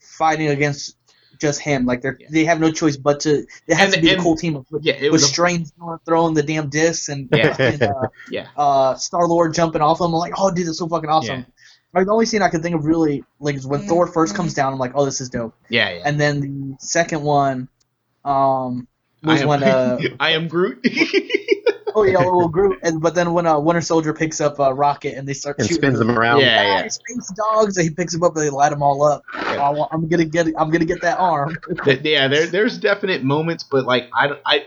[0.00, 0.96] fighting against
[1.38, 1.86] just him.
[1.86, 2.28] Like they're Yeah.
[2.30, 3.44] they have no choice but to.
[3.66, 5.24] It has And- to be and- a cool team of with, yeah it with was
[5.24, 5.68] a Strange
[6.06, 7.56] throwing the damn discs and, Yeah.
[7.58, 7.92] and, uh,
[8.30, 8.46] Yeah.
[8.56, 10.08] uh, Star Lord jumping off them.
[10.08, 11.40] I'm like, oh, dude, that's so fucking awesome.
[11.40, 11.44] Yeah.
[11.94, 14.54] Like the only scene I can think of really like is when Thor first comes
[14.54, 14.72] down.
[14.72, 15.54] I'm like, oh, this is dope.
[15.68, 16.02] Yeah, yeah.
[16.04, 17.68] And then the second one,
[18.24, 18.86] um,
[19.22, 20.86] was I am, when uh, I am Groot.
[21.94, 22.78] oh yeah, well, Groot.
[22.82, 25.66] And but then when uh, Winter Soldier picks up uh, Rocket and they start and
[25.68, 26.40] shooting spins them around.
[26.40, 26.82] Yeah, yeah.
[26.84, 29.22] "Ah, space dogs, and he picks them up and they light them all up.
[29.34, 29.62] Yeah.
[29.62, 31.56] I want- I'm gonna get, I'm gonna get that arm.
[32.02, 34.66] Yeah, there, there's definite moments, but like I, I,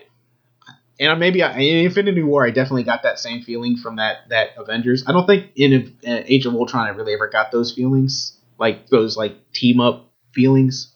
[1.00, 4.50] and maybe I, in Infinity War, I definitely got that same feeling from that that
[4.58, 5.04] Avengers.
[5.08, 8.88] I don't think in uh, Age of Ultron I really ever got those feelings, like
[8.88, 10.94] those like team up feelings.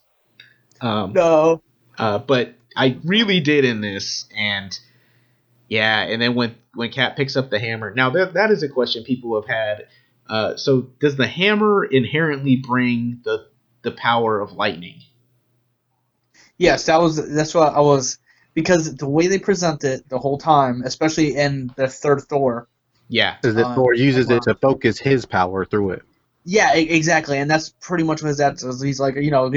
[0.81, 1.61] Um, No,
[1.97, 4.77] uh, but I really did in this, and
[5.67, 8.69] yeah, and then when when Cap picks up the hammer, now that that is a
[8.69, 9.87] question people have had.
[10.27, 13.47] Uh, so does the hammer inherently bring the
[13.81, 15.01] the power of lightning?
[16.59, 18.19] yes, that was that's what I was
[18.53, 22.67] because the way they present it the whole time, especially in the third Thor.
[23.07, 26.03] Yeah, Is that Uh, Thor uses it to focus his power through it.
[26.45, 28.81] Yeah, exactly, and that's pretty much what that says.
[28.81, 29.51] He's like, you know,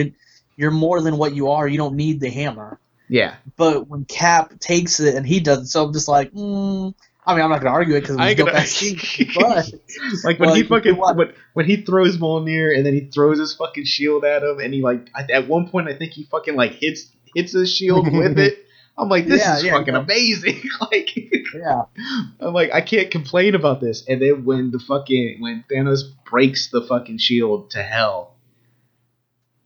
[0.56, 1.68] you're more than what you are.
[1.68, 2.78] You don't need the hammer.
[3.12, 3.34] Yeah.
[3.56, 6.94] But when Cap takes it and he does it, so I'm just like, mm,
[7.26, 8.58] I mean, I'm not gonna argue it because I it's ain't gonna.
[8.58, 8.98] ass scene,
[9.34, 9.70] but
[10.24, 13.84] like when he fucking when, when he throws Mjolnir and then he throws his fucking
[13.84, 17.08] shield at him and he like at one point I think he fucking like hits
[17.34, 18.58] hits his shield with it.
[18.98, 20.00] I'm like this Yeah, is yeah, fucking yeah.
[20.00, 20.62] amazing.
[20.80, 21.16] like
[21.54, 21.82] yeah,
[22.40, 24.04] I'm like I can't complain about this.
[24.08, 28.34] And then when the fucking when Thanos breaks the fucking shield to hell,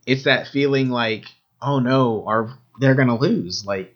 [0.07, 1.25] it's that feeling like
[1.63, 3.65] oh no, are they're gonna lose?
[3.67, 3.95] Like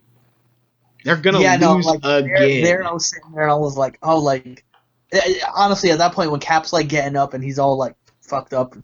[1.04, 2.82] they're gonna yeah, no, lose like again.
[2.84, 4.64] I was sitting there and I was like, oh, like
[5.12, 7.96] eh, eh, honestly, at that point when Cap's like getting up and he's all like
[8.20, 8.74] fucked up,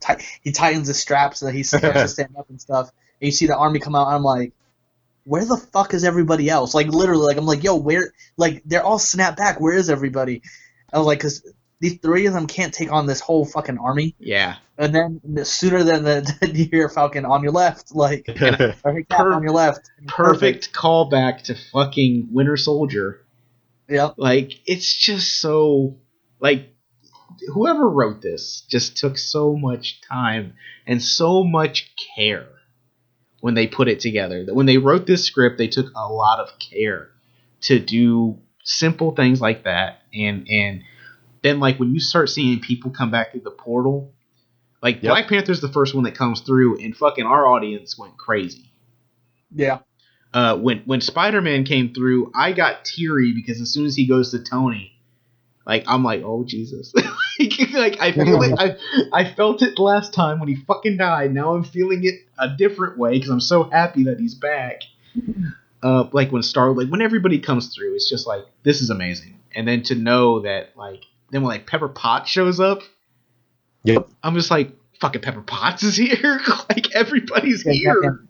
[0.42, 2.90] he tightens his straps so that he starts to stand up and stuff.
[3.20, 4.52] And you see the army come out, and I'm like.
[5.28, 6.72] Where the fuck is everybody else?
[6.72, 8.12] Like literally, like I'm like, yo, where?
[8.36, 9.60] Like they're all snapped back.
[9.60, 10.40] Where is everybody?
[10.92, 11.42] I was like, because
[11.80, 14.14] these three of them can't take on this whole fucking army.
[14.18, 14.56] yeah.
[14.78, 18.26] And then the sooner than the, than you hear Falcon on your left, like
[18.84, 19.90] or Per- on your left.
[20.06, 23.24] Perfect callback to fucking Winter Soldier.
[23.88, 24.14] Yep.
[24.16, 25.96] Like it's just so
[26.40, 26.74] like
[27.54, 30.54] whoever wrote this just took so much time
[30.86, 32.48] and so much care
[33.40, 34.44] when they put it together.
[34.44, 37.10] That when they wrote this script, they took a lot of care
[37.62, 40.82] to do simple things like that and and
[41.46, 44.12] then like when you start seeing people come back through the portal
[44.82, 45.10] like Yep.
[45.10, 48.70] Black Panther's the first one that comes through and fucking our audience went crazy
[49.54, 49.78] Yeah.
[50.34, 54.06] uh, when when Spider Man came through, I got teary because as soon as he
[54.06, 54.92] goes to Tony,
[55.66, 56.92] like I'm like, oh Jesus,
[57.38, 58.52] like, like, I feel it.
[58.58, 58.76] I
[59.12, 61.32] I felt it last time when he fucking died.
[61.32, 64.82] Now I'm feeling it a different way because I'm so happy that he's back.
[65.82, 69.38] Uh, like when Star, like when everybody comes through, it's just like this is amazing.
[69.54, 72.82] And then to know that like then when like Pepper Potts shows up,
[73.84, 74.08] Yep.
[74.22, 76.40] I'm just like fucking Pepper Potts is here.
[76.70, 77.94] like everybody's Yeah, here.
[78.00, 78.28] goddamn,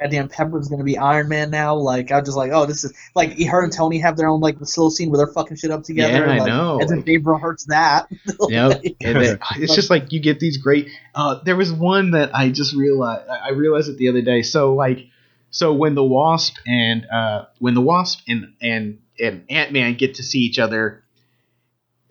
[0.00, 1.76] goddamn Pepper's gonna be Iron Man now.
[1.76, 4.58] Like I'm just like, oh, this is like her and Tony have their own like
[4.58, 6.26] this little scene where they're fucking shit up together.
[6.26, 8.08] Yeah, I like, know, And then like- Dave rehearts that.
[8.48, 8.82] Yep.
[9.02, 10.88] And then, it's just like you get these great.
[11.14, 13.28] Uh, there was one that I just realized.
[13.28, 14.42] I I realized it the other day.
[14.42, 15.06] So like,
[15.50, 20.16] so when the Wasp and uh, when the Wasp and and and Ant Man get
[20.16, 21.04] to see each other,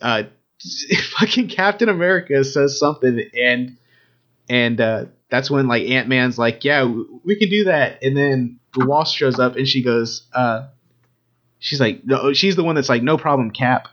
[0.05, 0.23] uh,
[1.19, 3.77] fucking Captain America says something, and
[4.47, 8.15] and uh, that's when like Ant Man's like, yeah, w- we can do that, and
[8.15, 10.67] then the Wasp shows up and she goes, uh,
[11.59, 13.87] she's like, no, she's the one that's like, no problem, Cap.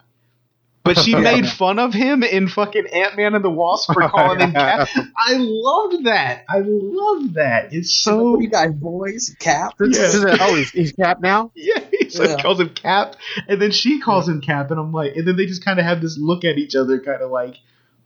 [0.85, 1.21] But she Yeah.
[1.21, 4.89] made fun of him in fucking Ant Man and the Wasp for calling him Cap.
[5.17, 6.45] I loved that.
[6.49, 7.73] I loved that.
[7.73, 9.37] It's so What you guys, boys?
[9.39, 9.75] Cap?
[9.81, 10.37] Yeah.
[10.41, 11.53] Oh, he's, he's capped now.
[11.57, 13.15] Yeah, he's like calls him Cap,
[13.49, 15.85] and then she calls him Cap, and I'm like, and then they just kind of
[15.85, 17.57] have this look at each other, kind of like,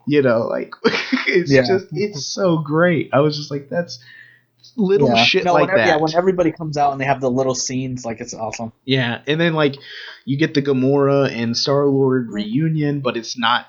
[0.07, 0.73] you know, like
[1.27, 1.63] it's Yeah.
[1.67, 3.11] just it's so great.
[3.13, 3.99] I was just like, that's
[4.77, 5.25] little Yeah.
[5.25, 5.87] shit no, like whenever, that.
[5.87, 8.73] Yeah, when everybody comes out and they have the little scenes, like it's awesome.
[8.85, 9.77] Yeah, and then like
[10.25, 13.67] you get the Gamora and Star Lord reunion, but it's not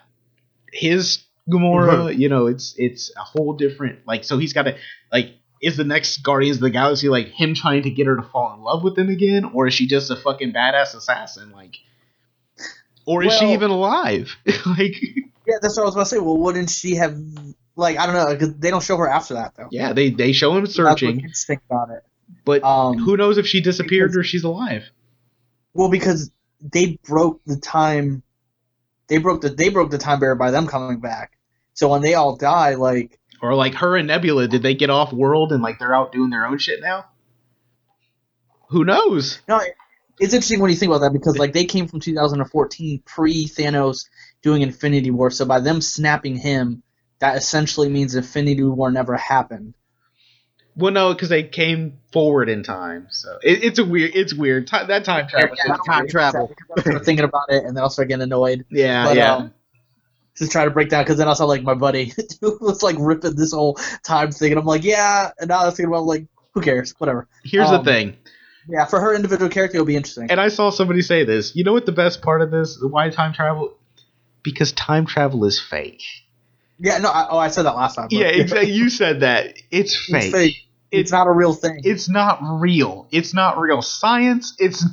[0.72, 2.10] his Gamora.
[2.10, 2.22] Mm-hmm.
[2.22, 4.24] you know, it's it's a whole different like.
[4.24, 4.78] So he's got to
[5.12, 5.34] like.
[5.60, 8.54] Is the next Guardians of the Galaxy like him trying to get her to fall
[8.54, 11.52] in love with him again, or is she just a fucking badass assassin?
[11.52, 11.78] Like,
[13.08, 14.36] or is she even alive?
[14.68, 15.02] like,
[15.48, 16.20] Yeah, that's what I was about to say.
[16.20, 17.18] Well, wouldn't she have
[17.78, 18.48] like I don't know.
[18.58, 19.68] they don't show her after that though.
[19.72, 22.04] yeah, they they show him That's what searching, kids think about it.
[22.44, 24.84] but Um, who knows if she disappeared because- or she's alive?
[25.74, 28.24] Well, because they broke the time,
[29.08, 31.38] they broke the they broke the time barrier by them coming back.
[31.76, 35.14] So when they all die, like Or like her and Nebula, did they get off
[35.14, 37.06] world and like they're out doing their own shit now?
[38.70, 39.40] Who knows?
[39.48, 39.62] no,
[40.20, 44.06] it's interesting when you think about that because like they came from 2014 pre Thanos
[44.42, 45.30] doing Infinity War.
[45.30, 46.82] So by them snapping him,
[47.20, 49.74] that essentially means Infinity War never happened.
[50.76, 54.12] Well, no, because they came forward in time, so it, it's a weird.
[54.14, 54.68] It's weird.
[54.68, 55.56] Ti- that time travel.
[55.58, 56.48] Yeah, shit- time travel.
[56.48, 58.66] that because I started thinking about it, and then I start getting annoyed.
[58.70, 59.36] yeah, But, yeah.
[59.38, 59.54] um,
[60.38, 63.36] just try to break down because then I saw like my buddy was like ripping
[63.36, 65.32] this whole time thing, and I'm like, yeah.
[65.40, 66.94] And now I was thinking about like, who cares?
[67.00, 67.28] Whatever.
[67.44, 68.16] Here's um, the thing,
[68.70, 70.30] Yeah, for her individual character, it'll be interesting.
[70.30, 71.56] and I saw somebody say this.
[71.56, 72.78] You know what the best part of this?
[72.84, 73.76] Why time travel?
[74.44, 76.04] Because time travel is fake.
[76.80, 78.08] Yeah, no, I, oh, I said that last time.
[78.10, 78.72] but- Yeah, exactly.
[78.74, 79.56] You said that.
[79.72, 80.32] It's It's fake.
[80.34, 80.56] fake.
[80.92, 81.82] It's, not a real thing.
[81.84, 83.08] It's not real.
[83.12, 84.56] It's not real science.
[84.58, 84.86] It's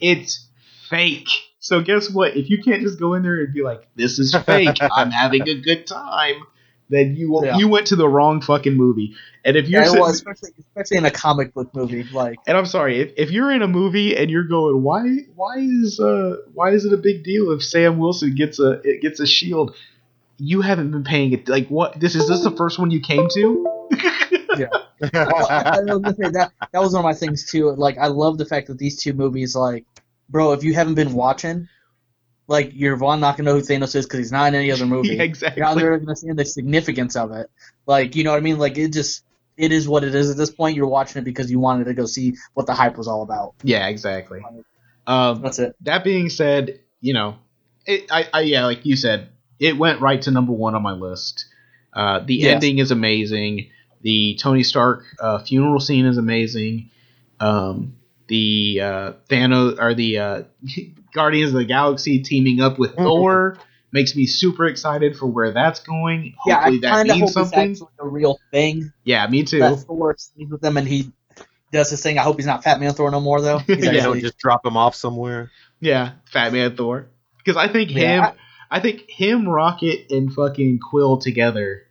[0.00, 0.46] it's
[0.90, 1.28] fake.
[1.60, 2.36] So guess what?
[2.36, 4.76] If you can't just go in there and be like, "This is fake.
[4.94, 6.34] I'm having a good time,"
[6.90, 7.56] then you Yeah.
[7.56, 9.14] you went to the wrong fucking movie.
[9.44, 12.56] And if you're yeah, sitting, well, especially especially in a comic book movie, like and
[12.56, 15.02] I'm sorry, if, if you're in a movie and you're going, why
[15.34, 19.00] why is uh why is it a big deal if Sam Wilson gets a it
[19.00, 19.74] gets a shield?
[20.38, 21.48] You haven't been paying it.
[21.48, 21.98] Like what?
[21.98, 23.88] This is this the first one you came to?
[24.00, 24.68] I,
[25.02, 27.70] I say that that was one of my things too.
[27.72, 29.84] Like, I love the fact that these two movies, like,
[30.28, 31.68] bro, if you haven't been watching,
[32.46, 34.86] like, you're one not gonna know who Thanos is because he's not in any other
[34.86, 35.08] movie.
[35.16, 35.60] Yeah, exactly.
[35.60, 37.48] You're not really gonna see the significance of it.
[37.86, 38.58] Like, you know what I mean?
[38.58, 39.24] Like, it just
[39.56, 40.76] it is what it is at this point.
[40.76, 43.54] You're watching it because you wanted to go see what the hype was all about.
[43.62, 44.40] Yeah, exactly.
[45.06, 45.74] Um, That's it.
[45.82, 47.36] that being said, you know,
[47.86, 50.92] it, I, I, yeah, like you said, it went right to number one on my
[50.92, 51.46] list.
[51.92, 52.54] Uh, the Yes.
[52.54, 53.70] ending is amazing.
[54.02, 56.90] The Tony Stark uh, funeral scene is amazing.
[57.40, 57.96] Um,
[58.28, 60.42] the uh, Thanos or the uh,
[61.14, 63.02] Guardians of the Galaxy teaming up with Mhm.
[63.04, 63.58] Thor
[63.90, 66.34] makes me super excited for where that's going.
[66.46, 68.92] Yeah, I Hopefully that kind of hope means it's actually a real thing.
[69.04, 69.60] Yeah, me too.
[69.60, 71.10] That Thor stays with them and he
[71.72, 72.18] does his thing.
[72.18, 73.58] I hope he's not Fat Man Thor no more though.
[73.66, 75.50] He's Yeah, you know, actually- just drop him off somewhere.
[75.80, 77.08] Yeah, Fat Man Thor.
[77.38, 78.32] Because I think him, Yeah,
[78.70, 81.86] I, think him, Rocket, and fucking Quill together,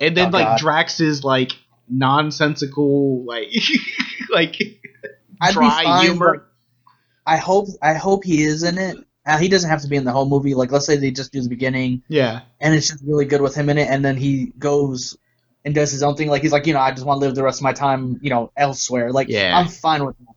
[0.00, 0.58] and then Oh, like God.
[0.58, 1.52] Drax is like
[1.88, 3.52] nonsensical, like
[4.30, 4.56] like
[5.40, 6.46] I'd dry fine, humor.
[7.26, 8.96] I hope I hope he is in it.
[9.24, 10.54] Uh, he doesn't have to be in the whole movie.
[10.54, 13.54] Like let's say they just do the beginning yeah, and it's just really good with
[13.54, 15.16] him in it, and then he goes
[15.64, 16.28] and does his own thing.
[16.28, 18.18] Like he's like, you know, I just want to live the rest of my time,
[18.22, 19.12] you know, elsewhere.
[19.12, 19.56] Like Yeah.
[19.56, 20.34] I'm fine with that.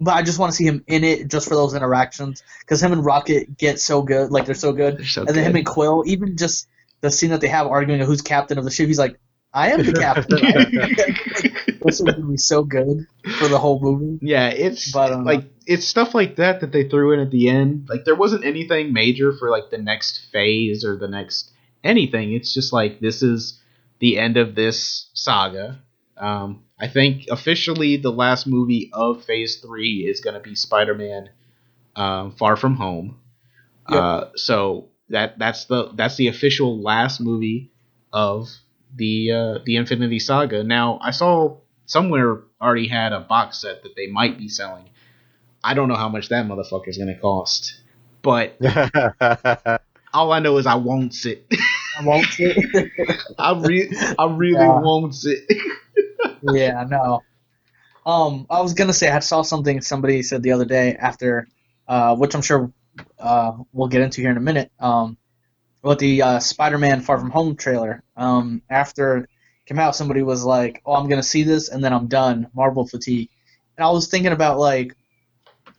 [0.00, 2.92] But I just want to see him in it just for those interactions because him
[2.92, 4.98] and Rocket get so good, like they're so good.
[4.98, 6.68] they're so and then him and Quill, even just
[7.00, 9.18] the scene that they have arguing who's captain of the ship, he's like,
[9.52, 10.38] I am the captain.
[11.84, 13.06] this is gonna be so good
[13.38, 14.18] for the whole movie.
[14.22, 17.48] yeah, it's But, um, like it's stuff like that that they threw in at the
[17.48, 17.88] end.
[17.88, 22.32] Like there wasn't anything major for like the next phase or the next anything.
[22.32, 23.60] It's just like this is
[24.00, 25.80] the end of this saga.
[26.16, 31.30] Um, I think officially the last movie of Phase Three is going to be Spider-Man:
[31.96, 33.18] um, Far From Home.
[33.90, 34.00] Yep.
[34.00, 37.72] Uh, so that that's the that's the official last movie
[38.12, 38.48] of
[38.94, 40.62] the uh, the Infinity Saga.
[40.62, 44.84] Now I saw somewhere already had a box set that they might be selling.
[45.64, 47.80] I don't know how much that motherfucker is going to cost,
[48.22, 48.56] but
[50.14, 51.44] all I know is I won't it.
[51.98, 52.26] I won't.
[53.38, 54.80] I re- I really Yeah.
[54.80, 55.62] won't it.
[56.42, 57.24] yeah, no.
[58.06, 61.48] Um, I was gonna say I saw something somebody said the other day after,
[61.88, 62.72] uh, which I'm sure
[63.18, 64.70] uh, we'll get into here in a minute.
[64.80, 65.18] Um,
[65.82, 68.02] with the uh, Spider-Man Far From Home trailer.
[68.16, 69.30] Um, after it
[69.66, 72.86] came out, somebody was like, "Oh, I'm gonna see this and then I'm done." Marvel
[72.86, 73.30] fatigue,
[73.76, 74.96] and I was thinking about like,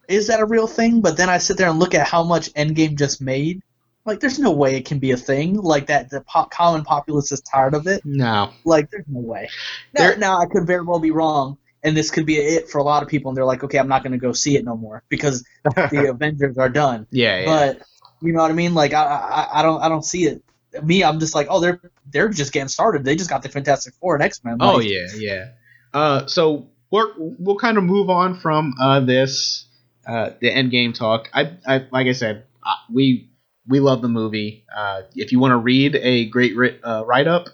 [0.08, 1.02] is that a real thing?
[1.02, 3.62] But then I sit there and look at how much Endgame just made.
[4.10, 6.10] Like, there's no way it can be a thing like that.
[6.10, 8.02] The po- common populace is tired of it.
[8.06, 8.52] No.
[8.66, 9.50] Like, there's no way.
[9.94, 12.80] Now, There- now I could very well be wrong, and this could be it for
[12.80, 14.66] a lot of people, and they're like, okay, I'm not going to go see it
[14.66, 17.08] no more because the Avengers are done.
[17.12, 17.46] Yeah, yeah.
[17.46, 17.82] But
[18.22, 18.74] you know what I mean?
[18.74, 20.44] Like, I, I, I don't, I don't see it.
[20.84, 21.80] Me, I'm just like, oh, they're
[22.12, 23.04] they're just getting started.
[23.04, 24.58] They just got the Fantastic Four and X Men.
[24.60, 25.46] oh yeah, yeah.
[25.94, 29.66] Uh, so we're, we'll kind of move on from uh, this
[30.08, 31.30] uh, the end game talk.
[31.34, 33.30] I, I like I said, uh, we
[33.68, 34.66] we love the movie.
[34.76, 37.50] Uh, if you want to read a great ri- uh, write up,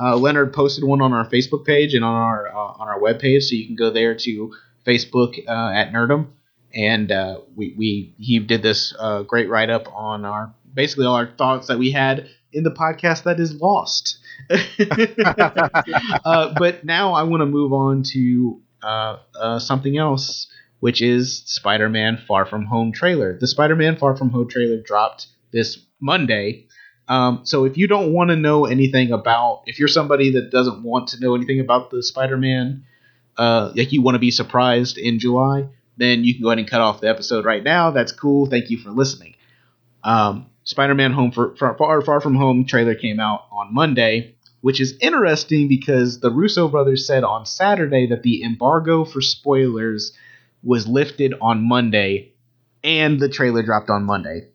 [0.00, 3.42] uh, Leonard posted one on our Facebook page and on our uh, on our webpage,
[3.42, 4.52] so you can go there to
[4.86, 6.28] Facebook uh, at Nerdum,
[6.74, 11.16] and uh, we we he did this uh, great write up on our basically all
[11.16, 14.18] our thoughts that we had in the podcast that is lost.
[16.24, 20.46] uh, but now I want to move on to uh, uh, something else,
[20.80, 23.36] which is Spider-Man: Far From Home trailer.
[23.38, 26.66] The Spider-Man: Far From Home trailer dropped this Monday.
[27.08, 30.82] Um, so if you don't want to know anything about, if you're somebody that doesn't
[30.82, 32.84] want to know anything about the Spider-Man,
[33.36, 36.68] uh, like you want to be surprised in July, then you can go ahead and
[36.68, 37.90] cut off the episode right now.
[37.90, 38.46] That's cool.
[38.46, 39.34] Thank you for listening.
[40.04, 44.80] Um, Spider-Man: Home for, for Far Far From Home trailer came out on Monday, which
[44.80, 50.12] is interesting because the Russo brothers said on Saturday that the embargo for spoilers
[50.62, 52.32] was lifted on Monday,
[52.84, 54.48] and the trailer dropped on Monday.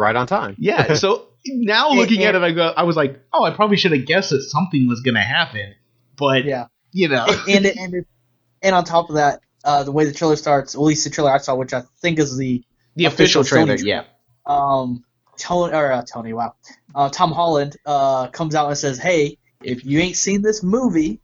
[0.00, 0.56] Right on time.
[0.58, 3.92] Yeah, so now looking at it, I go, I was like, oh, I probably should
[3.92, 5.74] have guessed that something was gonna happen,
[6.16, 6.66] but yeah.
[6.92, 8.06] you know, and it, and it,
[8.62, 11.30] and on top of that, uh, the way the trailer starts, at least the trailer
[11.30, 12.64] I saw, which I think is the
[12.96, 14.04] the official, official trailer, Sony yeah,
[14.46, 15.04] um,
[15.38, 16.54] Tony or uh, Tony, wow,
[16.94, 21.20] uh, Tom Holland uh, comes out and says, "Hey, if you ain't seen this movie,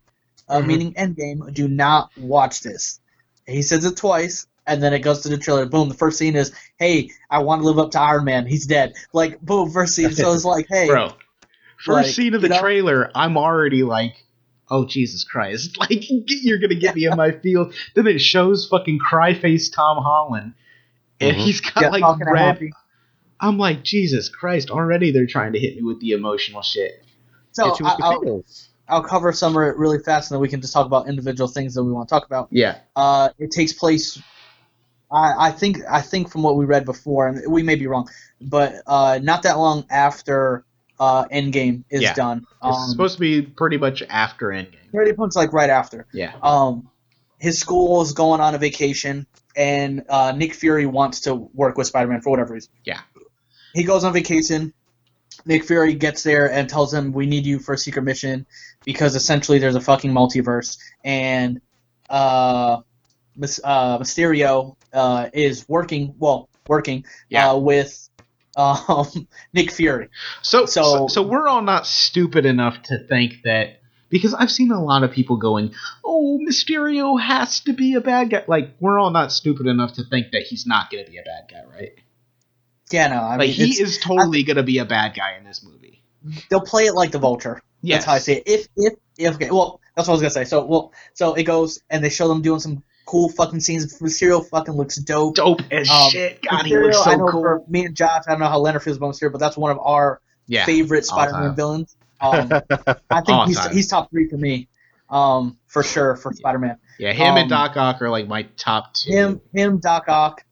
[0.49, 0.67] uh, Mhm.
[0.67, 3.01] meaning Endgame, do not watch this."
[3.47, 5.67] He says it twice, and then it goes to the trailer.
[5.67, 5.89] Boom!
[5.89, 8.47] The first scene is, "Hey, I want to live up to Iron Man.
[8.47, 9.71] He's dead." Like, boom!
[9.71, 10.13] First scene.
[10.13, 11.13] So it's like, "Hey, bro.
[11.79, 12.61] First Like, scene of the you know?
[12.61, 14.25] trailer, I'm already like,
[14.71, 15.77] oh Jesus Christ!
[15.81, 17.75] Like you're gonna get me in my field.
[17.95, 20.55] Then it shows fucking cry face Tom Holland,
[21.21, 21.41] and Mhm.
[21.41, 22.59] he's got yeah, like talking red.
[23.39, 24.71] I'm like Jesus Christ!
[24.71, 27.05] Already they're trying to hit me with the emotional shit.
[27.53, 28.45] So Hit you with I, the I'll.
[28.89, 31.49] I'll cover some of it really fast, and then we can just talk about individual
[31.49, 32.49] things that we want to talk about.
[32.53, 34.23] Yeah, Uh, it takes place.
[35.11, 38.09] I, I think I think from what we read before, and we may be wrong,
[38.41, 40.65] but uh, not that long after
[40.99, 42.15] uh, Endgame is Yeah.
[42.15, 42.39] done.
[42.39, 44.91] it's Um, supposed to be pretty much after Endgame.
[44.93, 46.07] pretty much like right after.
[46.13, 46.89] Yeah, Um,
[47.39, 51.87] his school is going on a vacation, and uh, Nick Fury wants to work with
[51.87, 52.71] Spider-Man for whatever reason.
[52.85, 53.01] Yeah.
[53.75, 54.73] He goes on vacation.
[55.45, 58.47] Nick Fury gets there and tells him, "We need you for a secret mission
[58.85, 61.61] because essentially there's a fucking multiverse, and
[62.09, 62.85] uh, Mys-
[63.65, 67.51] uh, Mysterio uh, is working well, working Yeah.
[67.51, 68.09] uh, with
[68.57, 69.07] um,
[69.53, 70.09] Nick Fury.
[70.43, 74.71] So, so So- so we're all not stupid enough to think that because I've seen
[74.71, 78.99] a lot of people going, "Oh, Mysterio has to be a bad guy." Like we're
[78.99, 81.65] all not stupid enough to think that he's not going to be a bad guy,
[81.77, 81.93] right?
[82.91, 85.45] Yeah, no, I like mean he is totally going to be a bad guy in
[85.45, 86.03] this movie.
[86.51, 87.61] they'll play it like the Vulture.
[87.83, 87.99] Yes.
[87.99, 88.43] That's how I see it.
[88.47, 90.45] If if if okay, well, that's what I was gonna say.
[90.45, 93.99] So well, so it goes and they show them doing some cool fucking scenes.
[94.01, 95.37] Mysterio fucking looks dope.
[95.37, 96.43] Dope as Um, shit.
[96.43, 97.41] God, he Mysterio, looks I so know cool.
[97.43, 99.71] for me and Josh, I don't know how Leonard feels about Mysterio, but that's one
[99.71, 101.97] of our yeah, favorite Spider-Man villains.
[102.19, 102.49] Um,
[103.11, 103.75] I think he's time.
[103.75, 104.69] he's top three for me,
[105.11, 106.79] um, for sure for Spider-Man.
[106.99, 109.13] yeah, him and um, Doc Ock are like my top two.
[109.13, 110.43] Him, him, Doc Ock.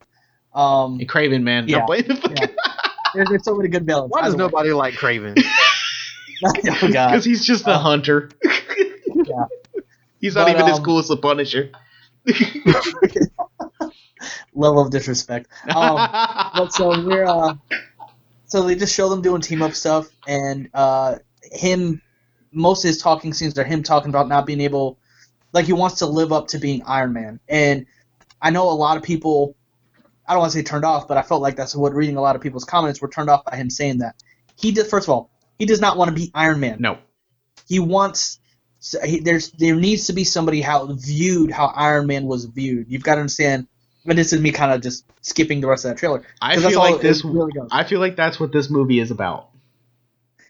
[0.53, 2.49] Um, and Kraven, man, Yeah, don't blame the
[3.15, 4.11] there's, there's so many good villains.
[4.11, 4.47] Why does Either way.
[4.51, 5.43] nobody like Kraven?
[6.45, 6.51] oh
[6.87, 8.29] because he's just a Uh, hunter.
[8.43, 9.45] yeah.
[10.19, 11.71] He's not But, even as um, cool as the Punisher.
[14.53, 15.47] Level of disrespect.
[15.73, 15.95] Um,
[16.55, 17.55] but so we're uh,
[18.45, 21.17] so they just show them doing team up stuff and uh,
[21.51, 22.01] him
[22.51, 24.97] most of his talking scenes are him talking about not being able
[25.51, 27.39] like he wants to live up to being Iron Man.
[27.49, 27.85] And
[28.41, 29.55] I know a lot of people
[30.27, 32.21] I don't want to say turned off but I felt like that's what reading a
[32.21, 34.15] lot of people's comments were turned off by him saying that.
[34.55, 36.77] He did first of all he does not want to be Iron Man.
[36.79, 36.97] No,
[37.67, 38.39] he wants
[38.85, 42.85] so he, there's there needs to be somebody how viewed how Iron Man was viewed
[42.87, 43.67] you've got to understand
[44.05, 46.77] and this is me kind of just skipping the rest of that trailer I feel
[46.77, 47.25] like this.
[47.25, 47.69] really goes.
[47.71, 49.49] I feel like that's what this movie is about.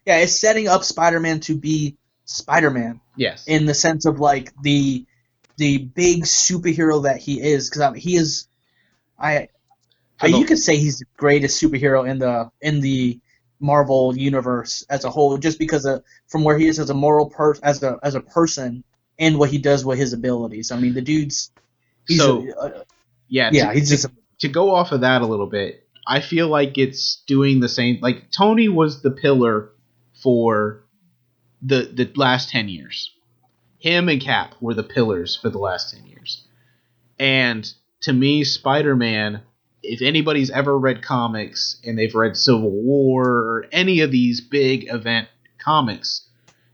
[0.05, 3.47] Yeah, it's setting up Spider-Man to be Spider-Man Yes.
[3.47, 5.05] in the sense of like the
[5.55, 8.47] the big superhero that he is because he is
[9.17, 9.47] I,
[10.19, 13.21] I you could say he's the greatest superhero in the in the
[13.59, 17.29] Marvel universe as a whole just because of from where he is as a moral
[17.29, 18.83] per as a as a person
[19.17, 20.71] and what he does with his abilities.
[20.71, 21.51] I mean the dude's
[22.07, 22.83] he's So, a, uh,
[23.29, 26.21] Yeah, yeah to, he's just a, to go off of that a little bit, I
[26.21, 27.99] feel like it's doing the same.
[28.01, 29.71] Like Tony was the pillar
[30.21, 30.83] for
[31.61, 33.11] the the last ten years.
[33.79, 36.45] Him and Cap were the pillars for the last ten years.
[37.17, 39.41] And to me, Spider Man,
[39.87, 44.91] if anybody's ever read comics and they've read Civil War or any of these big
[44.91, 45.27] event
[45.63, 46.27] comics,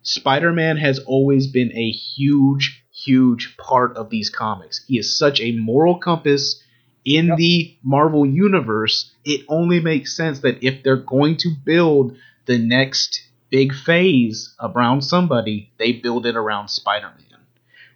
[0.04, 4.84] Spider Man has always been a huge, huge part of these comics.
[4.88, 6.62] He is such a moral compass
[7.06, 7.38] in Yep.
[7.38, 9.12] the Marvel universe.
[9.26, 15.02] It only makes sense that if they're going to build the next big phase around
[15.02, 17.40] somebody, they build it around Spider Man,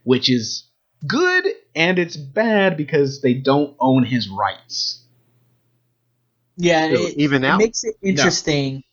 [0.03, 0.63] which is
[1.07, 1.45] good
[1.75, 5.01] and it's bad because they don't own his rights.
[6.57, 8.83] Yeah So it, even now it makes it interesting.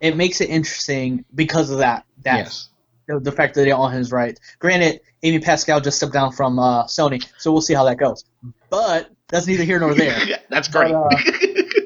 [0.00, 2.68] It makes it interesting because of that that yes.
[3.06, 4.40] the, the fact that they all his rights.
[4.58, 8.24] Granted, Amy Pascal just stepped down from uh, Sony, so we'll see how that goes.
[8.70, 10.16] But that's neither here nor there.
[10.48, 10.94] That's But, great.
[10.94, 11.08] uh,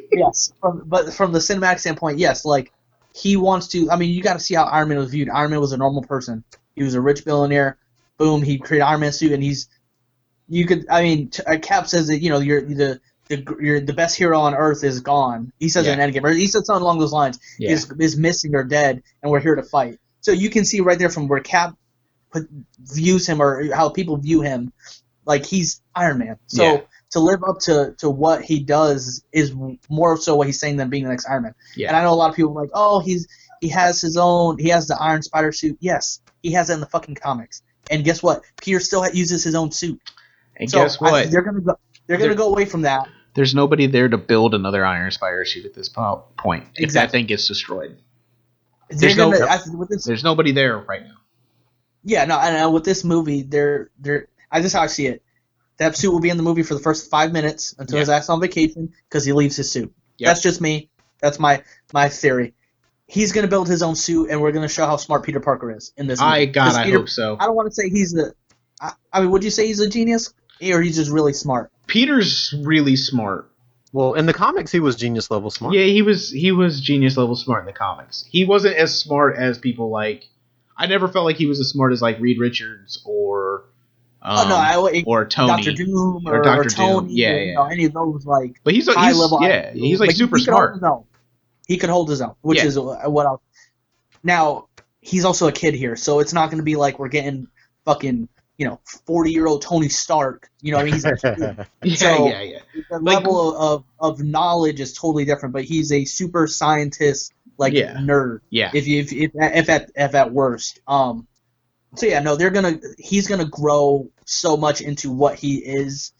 [0.12, 2.72] yes, from, but from the cinematic standpoint, yes, like
[3.14, 3.90] he wants to.
[3.90, 5.28] I mean, you got to see how Iron Man was viewed.
[5.28, 6.44] Iron Man was a normal person.
[6.76, 7.78] He was a rich billionaire.
[8.18, 9.68] Boom, he created Iron Man suit, and he's.
[10.48, 13.00] You could, I mean, t- uh, Cap says that you know you're the
[13.36, 15.52] the you're the best hero on Earth is gone.
[15.58, 17.38] He says it in Endgame, or he said something along those lines.
[17.58, 17.70] yeah.
[17.70, 19.98] Is is missing or dead, and we're here to fight.
[20.20, 21.74] So you can see right there from where Cap
[22.30, 24.72] put, views him or how people view him,
[25.26, 26.36] like he's Iron Man.
[26.46, 26.80] So Yeah.
[27.10, 29.52] to live up to, to what he does is
[29.88, 31.54] more so what he's saying than being the next Iron Man.
[31.76, 31.88] Yeah.
[31.88, 33.26] And I know a lot of people are like, oh, he's
[33.60, 35.76] he has his own, he has the Iron Spider suit.
[35.80, 37.62] Yes, he has it in the fucking comics.
[37.90, 38.42] And guess what?
[38.60, 40.00] Peter still uses his own suit.
[40.56, 41.30] and so guess I- what?
[41.30, 41.74] they're gonna go.
[42.06, 43.08] They're gonna go away from that.
[43.34, 46.66] There's nobody there to build another Iron Spider suit at this po- point.
[46.76, 47.96] If that thing gets destroyed,
[48.90, 49.58] There's no- gonna, I,
[49.88, 51.14] this, there's nobody there right now.
[52.04, 54.28] Yeah, no, and uh, with this movie, they're they're.
[54.50, 55.22] I just how I see it.
[55.78, 58.28] That suit will be in the movie for the first five minutes until his ass
[58.28, 59.94] on vacation because he leaves his suit.
[60.18, 60.28] Yep.
[60.28, 60.90] That's just me.
[61.20, 61.62] That's my
[61.94, 62.52] my theory.
[63.06, 65.92] He's gonna build his own suit, and we're gonna show how smart Peter Parker is
[65.96, 66.20] in this.
[66.20, 66.52] I movie.
[66.52, 67.36] God, 'Cause I Peter- hope so.
[67.40, 68.34] I don't want to say he's the.
[68.80, 71.71] I, I mean, would you say he's a genius, or he's just really smart?
[71.92, 73.50] Peter's really smart.
[73.92, 75.74] Well, in the comics, he was genius level smart.
[75.74, 78.24] Yeah, he was he was genius level smart in the comics.
[78.30, 80.28] He wasn't as smart as people like.
[80.76, 83.64] I never felt like he was as smart as like Reed Richards or.
[84.22, 85.48] Um, oh no, I, or Tony.
[85.48, 86.68] Doctor Doom Or or, Dr.
[86.70, 86.70] Doom.
[86.70, 87.40] Tony, Yeah, yeah.
[87.42, 89.40] you know, any of those like but he's, high he's level.
[89.42, 90.74] yeah, he's like But super he could hold smart.
[90.74, 91.04] his own.
[91.68, 92.66] He could hold his own, which Yeah.
[92.66, 93.42] is what I'll.
[94.22, 94.68] Now
[95.00, 97.48] he's also a kid here, so it's not going to be like we're getting
[97.84, 98.28] fucking
[98.58, 100.50] you know forty year old Tony Stark.
[100.60, 101.16] You know, I mean, he's a.
[101.82, 102.58] Yeah, So- yeah, yeah.
[102.90, 107.72] the Like- level of of knowledge is totally different, but he's a super scientist like
[107.74, 107.94] Yeah.
[107.94, 108.40] nerd.
[108.50, 108.70] Yeah.
[108.74, 111.26] If you if, if if at if at worst, um.
[111.94, 116.12] So yeah, no, they're gonna he's gonna grow so much into what he is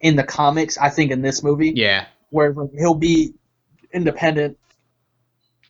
[0.00, 0.78] in the comics.
[0.78, 2.06] I think in this movie Yeah.
[2.30, 3.34] where like, he'll be
[3.92, 4.58] independent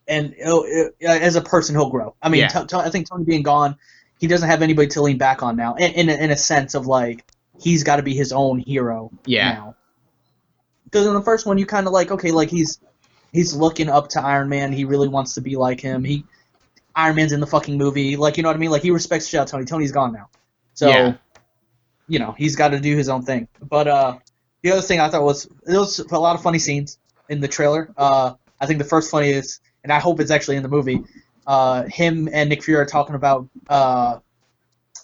[0.06, 0.64] and he'll,
[1.02, 2.14] uh, as a person he'll grow.
[2.20, 2.48] I mean, Yeah.
[2.48, 3.76] T- T- I think Tony being gone,
[4.18, 5.74] he doesn't have anybody to lean back on now.
[5.74, 7.24] In in a, in a sense of like
[7.60, 9.52] he's got to be his own hero Yeah.
[9.52, 9.74] now.
[10.84, 12.80] Because in the first one, you kind of like okay, like he's
[13.32, 14.72] he's looking up to Iron Man.
[14.72, 16.04] He really wants to be like him.
[16.04, 16.24] He
[16.96, 18.16] Iron Man's in the fucking movie.
[18.16, 18.70] Like you know what I mean?
[18.70, 19.64] Like he respects shit out Tony.
[19.64, 20.28] Tony's gone now,
[20.74, 21.14] so Yeah.
[22.08, 23.48] you know he's got to do his own thing.
[23.62, 24.18] But uh,
[24.62, 26.98] the other thing I thought was there was a lot of funny scenes
[27.28, 27.92] in the trailer.
[27.96, 31.04] Uh, I think the first funniest, and I hope it's actually in the movie.
[31.48, 34.18] Uh, him and Nick Fury are talking about uh,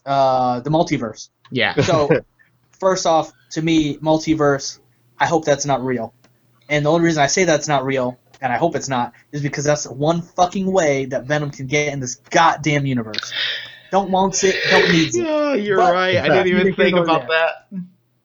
[0.05, 1.30] uh, the multiverse.
[1.51, 1.74] Yeah.
[1.80, 2.11] So,
[2.78, 4.78] first off, to me, multiverse,
[5.18, 6.12] I hope that's not real.
[6.68, 9.40] And the only reason I say that's not real, and I hope it's not, is
[9.40, 13.32] because that's one fucking way that Venom can get in this goddamn universe.
[13.90, 15.24] Don't wants it, don't needs it.
[15.24, 16.16] Yeah, you're But- right.
[16.18, 17.28] I didn't even think about there.
[17.28, 17.80] that.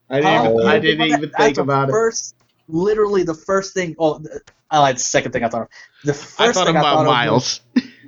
[0.09, 0.47] I didn't.
[0.47, 1.91] Oh, even, I didn't even that's think the about it.
[1.93, 2.35] first,
[2.67, 3.95] Literally, the first thing.
[3.97, 4.21] Oh,
[4.69, 4.95] I lied.
[4.97, 5.67] The second thing I thought of.
[6.03, 7.61] The first I thought thing about I thought Miles.
[7.75, 7.91] Of was,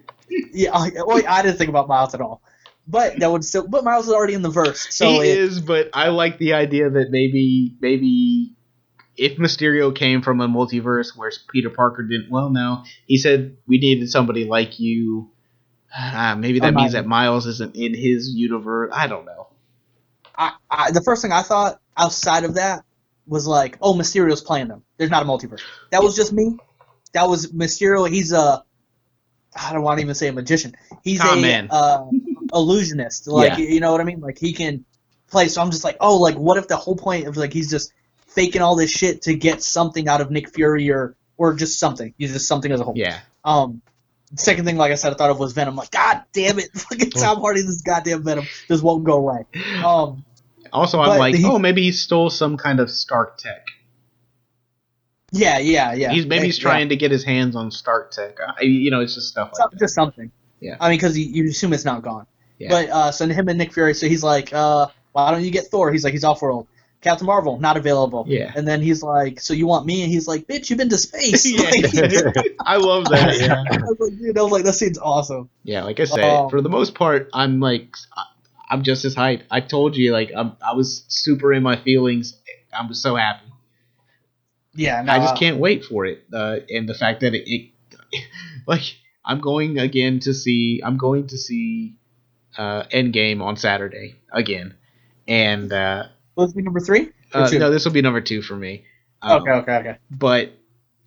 [0.53, 2.41] yeah, I, well, I didn't think about Miles at all.
[2.87, 3.67] But that would still.
[3.67, 6.53] But Miles is already in the verse, so he it, is, but I like the
[6.53, 8.53] idea that maybe maybe
[9.15, 13.77] if Mysterio came from a multiverse where Peter Parker didn't, well, no, he said we
[13.77, 15.29] needed somebody like you.
[15.95, 18.91] Ah, maybe that Oh, means that Miles isn't in his universe.
[18.93, 19.47] I don't know.
[20.35, 22.83] I, I, the first thing I thought outside of that
[23.27, 24.83] was like, oh, Mysterio's playing them.
[24.97, 25.61] There's not a multiverse.
[25.91, 26.57] That was just me.
[27.13, 28.09] That was Mysterio.
[28.09, 28.63] He's a.
[29.55, 30.75] I don't want to even say a magician.
[31.03, 31.67] He's a man.
[31.71, 32.05] uh,
[32.53, 33.27] illusionist.
[33.27, 33.65] Like Yeah.
[33.65, 34.19] you know what I mean?
[34.21, 34.85] Like he can
[35.29, 35.47] play.
[35.47, 37.93] So I'm just like, oh, like what if the whole point of like he's just
[38.27, 42.13] faking all this shit to get something out of Nick Fury or or just something.
[42.17, 42.93] He's just something as a whole.
[42.95, 43.19] Yeah.
[43.43, 43.81] Um,
[44.35, 45.75] second thing, like I said, I thought of was Venom.
[45.75, 49.45] Like, God damn it, fucking Tom Hardy, this goddamn Venom just won't go away.
[49.83, 50.23] Um,
[50.71, 53.65] Also, I'm like, he- oh, maybe he stole some kind of Stark tech.
[55.31, 56.11] Yeah, yeah, yeah.
[56.11, 56.63] he's maybe he's Yeah.
[56.63, 58.37] trying to get his hands on Stark tech.
[58.59, 59.79] I, you know, it's just stuff like that.
[59.79, 60.31] just something.
[60.59, 60.77] Yeah.
[60.79, 62.27] I mean, because you assume it's not gone.
[62.59, 62.69] Yeah.
[62.69, 65.65] But uh, so him and Nick Fury, so he's like, uh, why don't you get
[65.65, 65.91] Thor?
[65.91, 66.67] He's like, he's off world.
[67.01, 68.25] Captain Marvel, not available.
[68.27, 68.51] Yeah.
[68.55, 70.03] And then he's like, so you want me?
[70.03, 71.43] And he's like, bitch, you've been to space.
[71.51, 72.21] Yeah.
[72.35, 73.39] Like, I love that.
[73.39, 73.63] Yeah.
[73.71, 75.49] I was like, dude, I was like, that scene's awesome.
[75.63, 77.95] Yeah, like I said, Um, for the most part, I'm like,
[78.69, 79.41] I'm just as hyped.
[79.49, 82.37] I told you, like, I'm, I was super in my feelings.
[82.71, 83.45] I'm so happy.
[84.73, 86.23] Yeah, no, I just can't wait for it.
[86.33, 87.71] Uh, and the fact that it, it,
[88.67, 88.95] like,
[89.25, 91.95] I'm going again to see, I'm going to see,
[92.57, 94.75] uh, Endgame on Saturday again,
[95.27, 96.03] and uh,
[96.35, 97.09] Will this be number three?
[97.33, 98.85] Uh, no, this will be number two for me.
[99.21, 99.97] Um, okay, okay, okay.
[100.09, 100.51] but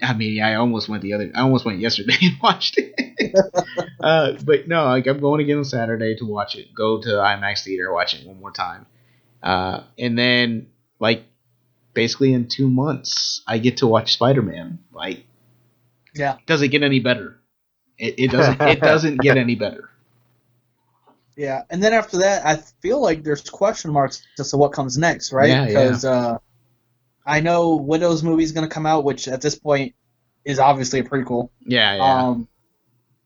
[0.02, 1.30] I mean, I almost went the other.
[1.34, 2.94] I almost went yesterday and watched it.
[4.00, 6.74] uh, but no, like I'm going again on Saturday to watch it.
[6.74, 8.86] Go to IMAX theater, watch it one more time,
[9.42, 11.24] uh, and then like
[11.94, 14.78] basically in two months, I get to watch Spider Man.
[14.92, 15.24] Like,
[16.14, 16.36] Yeah.
[16.46, 17.40] does it get any better?
[17.98, 18.60] It, it doesn't.
[18.60, 19.88] it doesn't get any better.
[21.36, 24.96] Yeah, and then after that, I feel like there's question marks as to what comes
[24.96, 25.48] next, right?
[25.48, 25.66] Yeah, yeah.
[25.68, 26.38] Because uh,
[27.26, 29.94] I know Widow's movie is going to come out, which at this point
[30.44, 31.50] is obviously a prequel.
[31.66, 32.22] Yeah, yeah.
[32.28, 32.48] Um,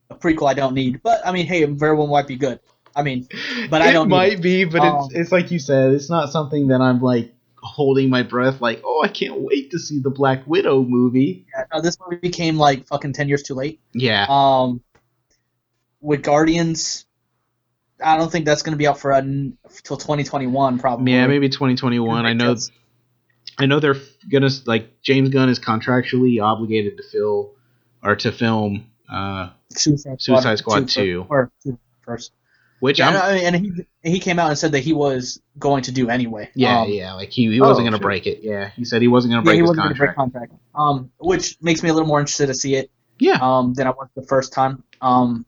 [0.08, 2.60] a prequel I don't need, but I mean, hey, it very well might be good.
[2.96, 3.28] I mean,
[3.68, 6.32] but I don't need might be, but Um, it's it's like you said, it's not
[6.32, 7.32] something that I'm like
[7.62, 8.60] holding my breath.
[8.60, 11.46] Like, oh, I can't wait to see the Black Widow movie.
[11.54, 13.80] yeah, no, this movie came like fucking ten years too late.
[13.92, 14.80] Yeah, Um,
[16.00, 17.06] with Guardians,
[18.02, 21.12] I don't think that's going to be out for until 2021, probably.
[21.12, 22.24] yeah, maybe 2021.
[22.24, 22.56] I know,
[23.58, 23.96] I know they're
[24.30, 27.54] gonna like James Gunn is contractually obligated to fill
[28.02, 31.26] or to film, uh, Suicide Suicide Squad two 2.
[31.28, 32.32] or two first.
[32.80, 33.54] Which Yeah, I'm.
[33.54, 33.72] and, he
[34.02, 36.50] he came out and said that he was going to do anyway.
[36.54, 38.40] yeah, Um, yeah, like he, he wasn't Oh, gonna break it.
[38.42, 40.50] Yeah, he said he wasn't gonna break yeah, he his wasn't going to break contract.
[40.50, 40.62] contract.
[40.74, 42.90] Um, which makes me a little more interested to see it.
[43.18, 44.84] Yeah, Um, than I was the first time.
[45.00, 45.44] Um,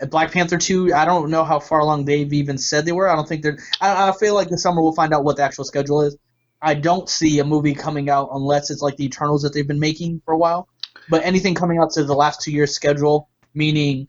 [0.00, 3.08] at Black Panther two, I don't know how far along they've even said they were.
[3.08, 3.58] I don't think they're.
[3.80, 6.16] I, I feel like this summer we'll find out what the actual schedule is.
[6.60, 9.78] I don't see a movie coming out unless it's like the Eternals that they've been
[9.80, 10.68] making for a while.
[11.08, 14.08] But anything coming out to the last two years' schedule, meaning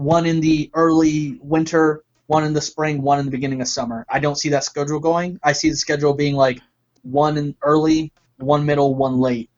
[0.00, 4.06] one in the early winter, one in the spring, one in the beginning of summer.
[4.08, 5.38] I don't see that schedule going.
[5.42, 6.60] I see the schedule being like
[7.02, 9.50] one in early, one middle, one late.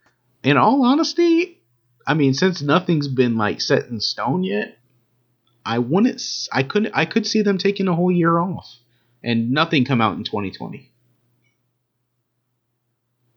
[0.42, 1.60] in all honesty,
[2.06, 4.78] I mean, since nothing's been like set in stone yet,
[5.64, 6.20] I wouldn't.
[6.52, 6.92] I couldn't.
[6.92, 8.78] I could see them taking a whole year off
[9.22, 10.90] and nothing come out in 2020.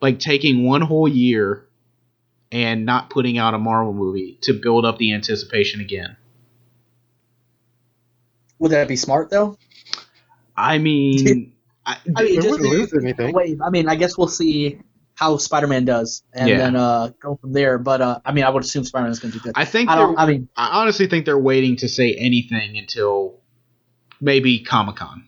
[0.02, 1.68] Like taking one whole year
[2.52, 6.18] and not putting out a Marvel movie to build up the anticipation again.
[8.60, 9.58] Would that be smart though?
[10.58, 11.54] I mean,
[11.86, 13.34] I, I mean, just lose anything.
[13.34, 13.62] wave.
[13.62, 14.80] I mean, I guess we'll see
[15.16, 16.58] how Spider-Man does, and Yeah.
[16.58, 17.78] then uh, go from there.
[17.78, 19.54] But uh, I mean, I would assume Spider-Man's going to do good.
[19.56, 20.18] I think I don't.
[20.18, 23.40] I mean, I honestly think they're waiting to say anything until
[24.22, 25.26] maybe Comic Con.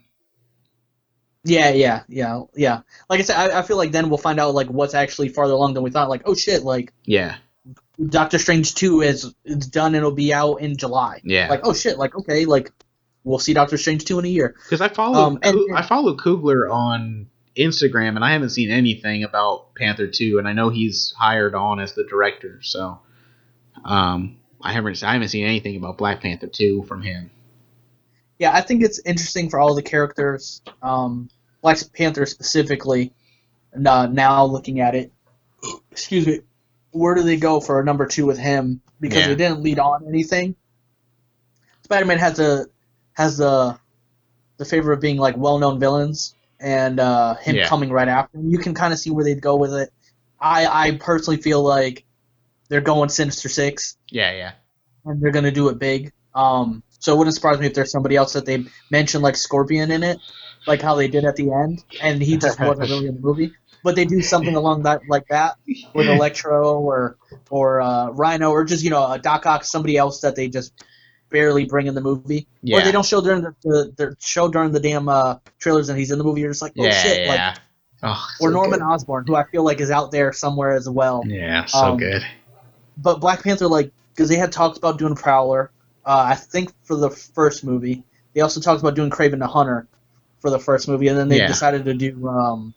[1.43, 2.81] yeah, yeah, yeah, yeah.
[3.09, 5.53] Like I said, I, I feel like then we'll find out like what's actually farther
[5.53, 6.09] along than we thought.
[6.09, 7.35] Like, oh shit, like Yeah,
[8.05, 11.21] Doctor Strange two is it's done and it'll be out in July.
[11.23, 11.47] yeah.
[11.49, 12.71] Like, oh shit, like okay, like
[13.27, 14.55] we'll see Doctor Strange two in a year.
[14.63, 19.23] Because I follow Um, and- I follow Coogler on Instagram, and I haven't seen anything
[19.23, 22.59] about Panther Two, and I know he's hired on as the director.
[22.61, 22.99] So,
[23.83, 27.29] um, I haven't I haven't seen anything about Black Panther Two from him.
[28.39, 30.61] Yeah, I think it's interesting for all the characters.
[30.81, 31.29] Um,
[31.61, 33.11] Black Panther specifically.
[33.85, 35.11] Uh, now looking at it,
[35.91, 36.39] excuse me,
[36.91, 38.81] where do they go for a number two with him?
[38.99, 39.27] Because Yeah.
[39.29, 40.55] they didn't lead on anything.
[41.83, 42.67] Spider-Man has the
[43.17, 43.75] has the
[44.57, 47.67] the favor of being like well-known villains, and uh, him Yeah.
[47.67, 48.37] coming right after.
[48.37, 48.49] him.
[48.51, 49.91] You can kind of see where they'd go with it.
[50.39, 52.05] I I personally feel like
[52.69, 54.51] they're going Sinister Six Yeah, yeah,
[55.05, 56.13] and they're gonna do it big.
[56.35, 59.89] Um, so it wouldn't surprise me if there's somebody else that they mention like Scorpion
[59.89, 60.19] in it,
[60.67, 63.51] like how they did at the end, and he just wasn't really in the movie.
[63.83, 65.55] But they do something along that like that
[65.95, 67.17] with Electro or
[67.49, 70.71] or uh, Rhino or just you know a Doc Ock, somebody else that they just
[71.29, 74.47] barely bring in the movie, yeah, or they don't show during the, the, the show
[74.47, 76.41] during the damn uh, trailers and he's in the movie.
[76.41, 77.55] You're just like oh yeah, shit, like yeah.
[78.03, 78.85] oh, or so Norman good.
[78.85, 81.23] Osborn, who I feel like is out there somewhere as well.
[81.25, 82.25] Yeah, so Um, good.
[82.97, 85.71] but Black Panther, like, because they had talked about doing Prowler,
[86.05, 88.03] uh, I think for the first movie.
[88.33, 89.87] They also talked about doing Kraven the Hunter.
[90.39, 91.47] for the first movie, and then they Yeah.
[91.47, 92.75] decided to do um,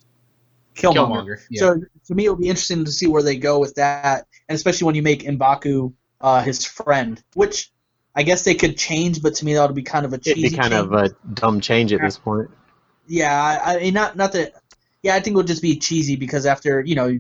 [0.75, 0.95] Killmonger.
[0.95, 1.41] Killmonger.
[1.51, 1.61] Yeah.
[1.61, 4.87] So to me, it'll be interesting to see where they go with that, and especially
[4.87, 5.93] when you make Mbaku
[6.23, 7.71] uh, his friend, which
[8.15, 10.35] I guess they could change, but to me that would be kind of a It'd
[10.35, 10.85] cheesy be kind change.
[10.87, 12.51] of a dumb change at this point.
[13.07, 13.33] Yeah,
[13.65, 14.55] I, I mean, not not that.
[15.03, 17.19] Yeah, I think it would just be cheesy because after you know,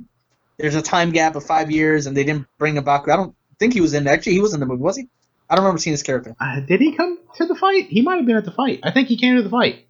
[0.58, 3.08] there's a time gap of five years, and they didn't bring Mbaku.
[3.10, 4.06] I don't think he was in.
[4.06, 5.08] Actually, he was in the movie, was he?
[5.48, 6.36] I don't remember seeing his character.
[6.38, 7.86] Uh, did he come to the fight?
[7.88, 8.80] He might have been at the fight.
[8.84, 9.86] I think he came to the fight.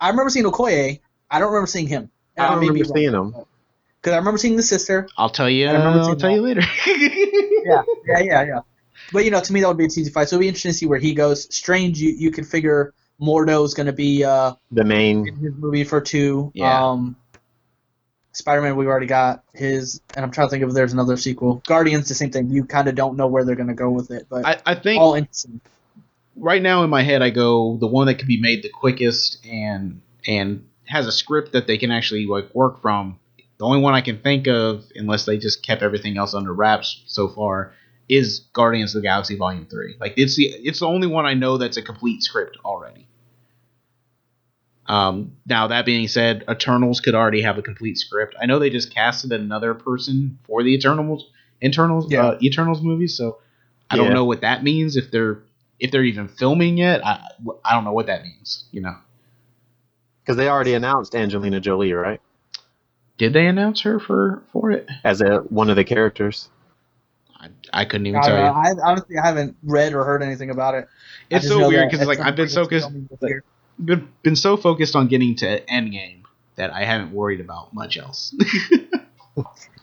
[0.00, 1.00] I remember seeing Okoye.
[1.30, 2.10] I don't remember seeing him.
[2.36, 3.34] I don't remember seeing him.
[4.00, 5.08] because I remember seeing the sister.
[5.16, 5.68] I'll tell you.
[5.68, 6.62] I remember I'll seeing tell you later.
[7.66, 8.60] Yeah, yeah, yeah, yeah.
[9.12, 10.28] But you know, to me that would be a cheesy fight.
[10.28, 11.54] So it'll be interesting to see where he goes.
[11.54, 15.26] Strange, you you could figure Mordo's going to be uh, The main.
[15.26, 16.50] in his movie for two.
[16.54, 16.90] Yeah.
[16.90, 17.16] Um,
[18.32, 21.62] Spider-Man, we've already got his, and I'm trying to think if there's another sequel.
[21.66, 22.50] Guardians, the same thing.
[22.50, 24.74] You kind of don't know where they're going to go with it, but I, I
[24.74, 25.62] think all interesting.
[26.36, 29.44] right now in my head, I go the one that can be made the quickest
[29.46, 33.18] and and has a script that they can actually like work from.
[33.58, 37.02] The only one I can think of, unless they just kept everything else under wraps
[37.06, 37.72] so far,
[38.08, 39.96] is Guardians of the Galaxy Volume Three.
[40.00, 43.06] Like it's the it's the only one I know that's a complete script already.
[44.86, 48.36] Um, now that being said, Eternals could already have a complete script.
[48.40, 51.28] I know they just casted another person for the Eternals,
[51.62, 52.24] Eternals, Yeah.
[52.26, 53.38] uh, Eternals movie, so
[53.90, 55.38] I don't know what that means if they're
[55.80, 57.04] if they're even filming yet.
[57.04, 57.20] I
[57.64, 58.64] I don't know what that means.
[58.70, 58.94] You know,
[60.22, 62.20] Because they already announced Angelina Jolie, right?
[63.18, 64.86] did they announce her for for it?
[65.02, 66.48] As a one of the characters.
[67.72, 68.44] I, I couldn't even I, tell you.
[68.44, 70.88] I honestly I haven't read or heard anything about it.
[71.30, 73.44] It's so weird because like I've been so it's cause, filming this year.
[73.84, 76.22] been, been so focused on getting to Endgame
[76.56, 78.34] that I haven't worried about much else.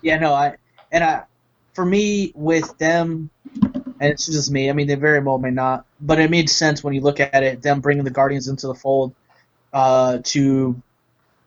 [0.04, 0.58] Yeah, no, I
[0.92, 1.24] and I
[1.74, 3.30] for me with them,
[3.64, 4.70] and it's just me.
[4.70, 7.42] I mean, they very well may not, but it made sense when you look at
[7.42, 7.62] it.
[7.62, 9.16] Them bringing the Guardians into the fold
[9.72, 10.80] uh, to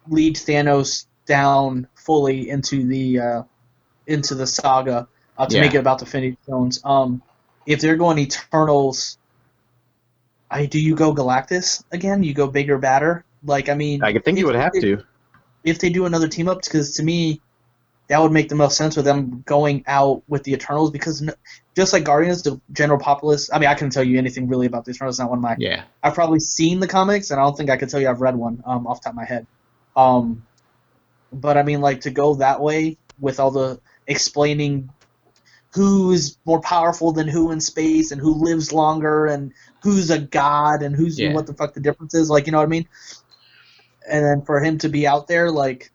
[0.08, 3.42] lead Thanos down fully into the uh,
[4.06, 5.06] into the saga
[5.38, 5.62] uh, to Yeah.
[5.62, 6.80] make it about the Infinity Stones.
[6.84, 7.22] Um,
[7.66, 9.18] if they're going Eternals,
[10.50, 12.22] I do you go Galactus again?
[12.22, 13.24] You go bigger, badder?
[13.44, 15.02] Like I mean, I think you would have to.
[15.64, 17.40] if they do another team up because to me
[18.08, 21.34] that would make the most sense with them going out with the Eternals because n-
[21.74, 23.50] just like Guardians, the general populace.
[23.52, 25.18] I mean, I can't tell you anything really about the Eternals.
[25.18, 25.56] Not one of my.
[25.58, 28.20] yeah, I've probably seen the comics, and I don't think I could tell you I've
[28.20, 29.44] read one um, off the top of my head.
[29.96, 30.44] Um,
[31.32, 34.88] but I mean, like to go that way with all the explaining
[35.76, 39.52] who's more powerful than who in space and who lives longer and
[39.82, 41.34] who's a god and who's Yeah.
[41.34, 42.88] what the fuck the difference is like you know what I mean
[44.08, 45.92] and then for him to be out there like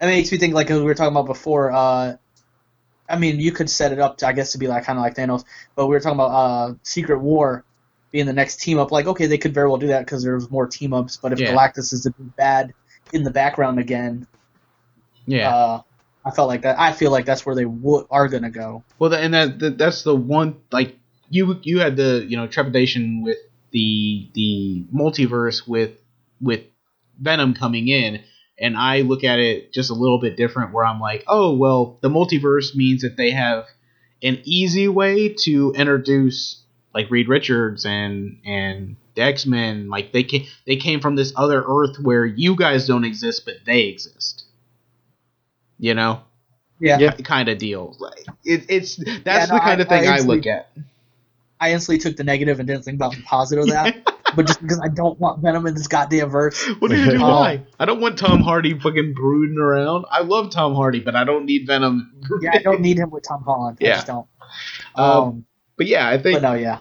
[0.00, 2.16] it makes me think like we were talking about before uh
[3.08, 5.02] I mean you could set it up to I guess to be like kind of
[5.04, 5.44] like Thanos
[5.74, 7.64] but we were talking about uh Secret War
[8.10, 10.50] being the next team up like okay they could very well do that because there's
[10.50, 11.52] more team ups but if Yeah.
[11.52, 12.72] Galactus is the bad
[13.12, 14.26] in the background again
[15.26, 15.54] yeah.
[15.54, 15.82] uh
[16.26, 19.14] I felt like that I feel like that's where they would are gonna go Well,
[19.14, 20.96] and that, that that's the one like
[21.30, 23.38] you you had the you know trepidation with
[23.70, 25.92] the the multiverse with
[26.40, 26.62] with
[27.20, 28.22] Venom coming in,
[28.58, 30.72] and I look at it just a little bit different.
[30.72, 33.66] Where I'm like, oh well, the multiverse means that they have
[34.22, 36.62] an easy way to introduce
[36.92, 39.88] like Reed Richards and and the X Men.
[39.88, 43.56] Like they came they came from this other Earth where you guys don't exist, but
[43.64, 44.45] they exist.
[45.78, 46.20] You know
[46.80, 47.12] yeah, Yeah.
[47.12, 47.96] kind of deal.
[47.98, 50.70] Like it, it's that's Yeah, no, the kind I- of thing I I, look at.
[51.58, 53.96] I instantly took the negative and didn't think about the positive of that
[54.36, 57.16] but just because I don't want Venom in this goddamn verse What do you do?
[57.22, 57.28] Oh.
[57.40, 57.62] Why?
[57.80, 60.04] I don't want Tom Hardy fucking brooding around.
[60.10, 62.12] I love Tom Hardy, but I don't need Venom.
[62.42, 63.94] yeah I don't need him with Tom Holland I Yeah.
[63.94, 64.26] just don't
[64.96, 65.46] Um, um
[65.78, 66.80] but yeah, I think but no yeah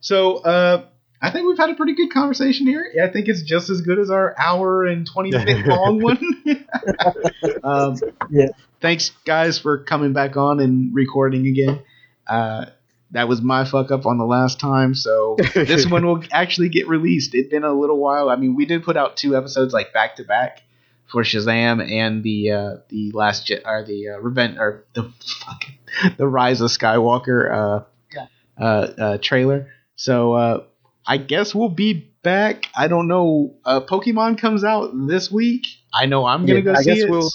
[0.00, 0.36] so.
[0.38, 0.84] Uh,
[1.26, 2.84] I think we've had a pretty good conversation here.
[3.02, 6.18] I think it's just as good as our hour and twenty minute long one.
[7.64, 7.96] um,
[8.30, 8.48] Yeah.
[8.80, 11.80] Thanks, guys, for coming back on and recording again.
[12.26, 12.66] Uh,
[13.12, 16.88] that was my fuck up on the last time, so this one will actually get
[16.88, 17.34] released.
[17.34, 18.28] It's been a little while.
[18.28, 20.62] I mean, we did put out two episodes like back to back
[21.06, 25.10] for Shazam and the uh, the last Je- or the uh, Revenge or the
[25.46, 25.78] fucking
[26.18, 28.26] the Rise of Skywalker uh, Yeah.
[28.58, 28.62] uh,
[28.98, 29.68] uh, trailer.
[29.96, 30.64] So uh,
[31.06, 32.68] I guess we'll be back.
[32.76, 33.54] I don't know.
[33.64, 35.66] Uh, Pokemon comes out this week.
[35.92, 37.10] I know I'm gonna Yeah, go I see guess it.
[37.10, 37.30] we'll-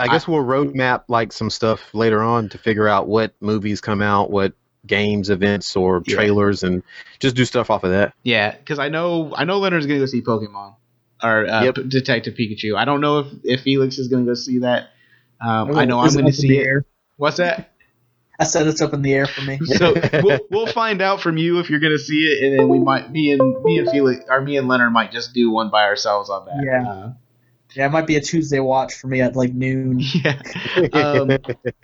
[0.00, 4.00] I guess we'll roadmap like some stuff later on to figure out what movies come
[4.00, 4.52] out, what
[4.86, 6.14] games, events, or Yeah.
[6.14, 6.84] trailers, and
[7.18, 8.14] just do stuff off of that.
[8.22, 10.74] Yeah, because I know I know Leonard's gonna go see Pokemon
[11.22, 11.74] or uh, Yep.
[11.74, 12.76] P- Detective Pikachu.
[12.76, 14.90] I don't know if, if Felix is gonna go see that.
[15.40, 16.64] Um, I know I'm gonna up see it.
[16.64, 16.84] air.
[17.16, 17.72] What's that?
[18.38, 19.58] I said it's up in the air for me.
[19.64, 22.78] So we'll, we'll find out from you if you're gonna see it, and then we
[22.78, 25.84] might me and me and Felix or me and Leonard might just do one by
[25.84, 26.62] ourselves on that.
[26.64, 26.88] Yeah.
[26.88, 27.12] Uh,
[27.74, 30.00] Yeah, it might be a Tuesday watch for me at like noon.
[30.24, 30.40] yeah.
[30.92, 31.30] Um,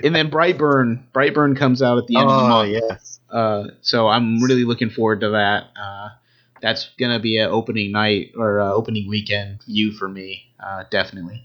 [0.02, 1.04] and then Brightburn.
[1.12, 2.70] Brightburn comes out at the end of the oh month.
[2.70, 3.20] yes.
[3.30, 5.64] Uh, so I'm really looking forward to that.
[5.78, 6.08] Uh,
[6.62, 11.44] that's gonna be an opening night or uh, opening weekend view for me, uh, definitely.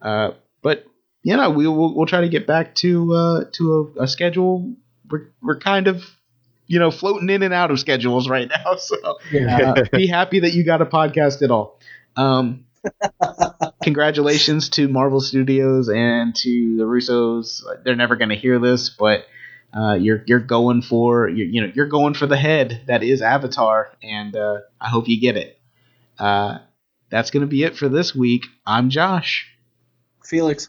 [0.00, 0.32] Uh,
[0.62, 0.86] but
[1.22, 4.74] you know, we will we'll try to get back to uh, to a, a schedule.
[5.10, 6.04] We're we're kind of
[6.66, 9.72] you know floating in and out of schedules right now, so Yeah.
[9.72, 11.78] uh, be happy that you got a podcast at all.
[12.16, 12.64] Um,
[13.82, 17.62] congratulations to Marvel Studios and to the Russos.
[17.84, 19.26] They're never going to hear this, but
[19.72, 23.22] uh, you're you're going for you you know you're going for the head that is
[23.22, 25.58] Avatar, and uh, I hope you get it.
[26.18, 26.58] Uh,
[27.10, 28.46] that's going to be it for this week.
[28.66, 29.46] I'm Josh,
[30.24, 30.68] Felix.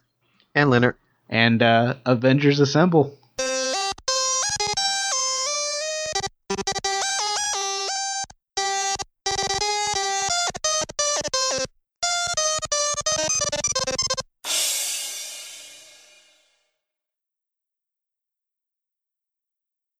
[0.53, 0.95] And Leonard.
[1.29, 3.17] and uh, Avengers Assemble.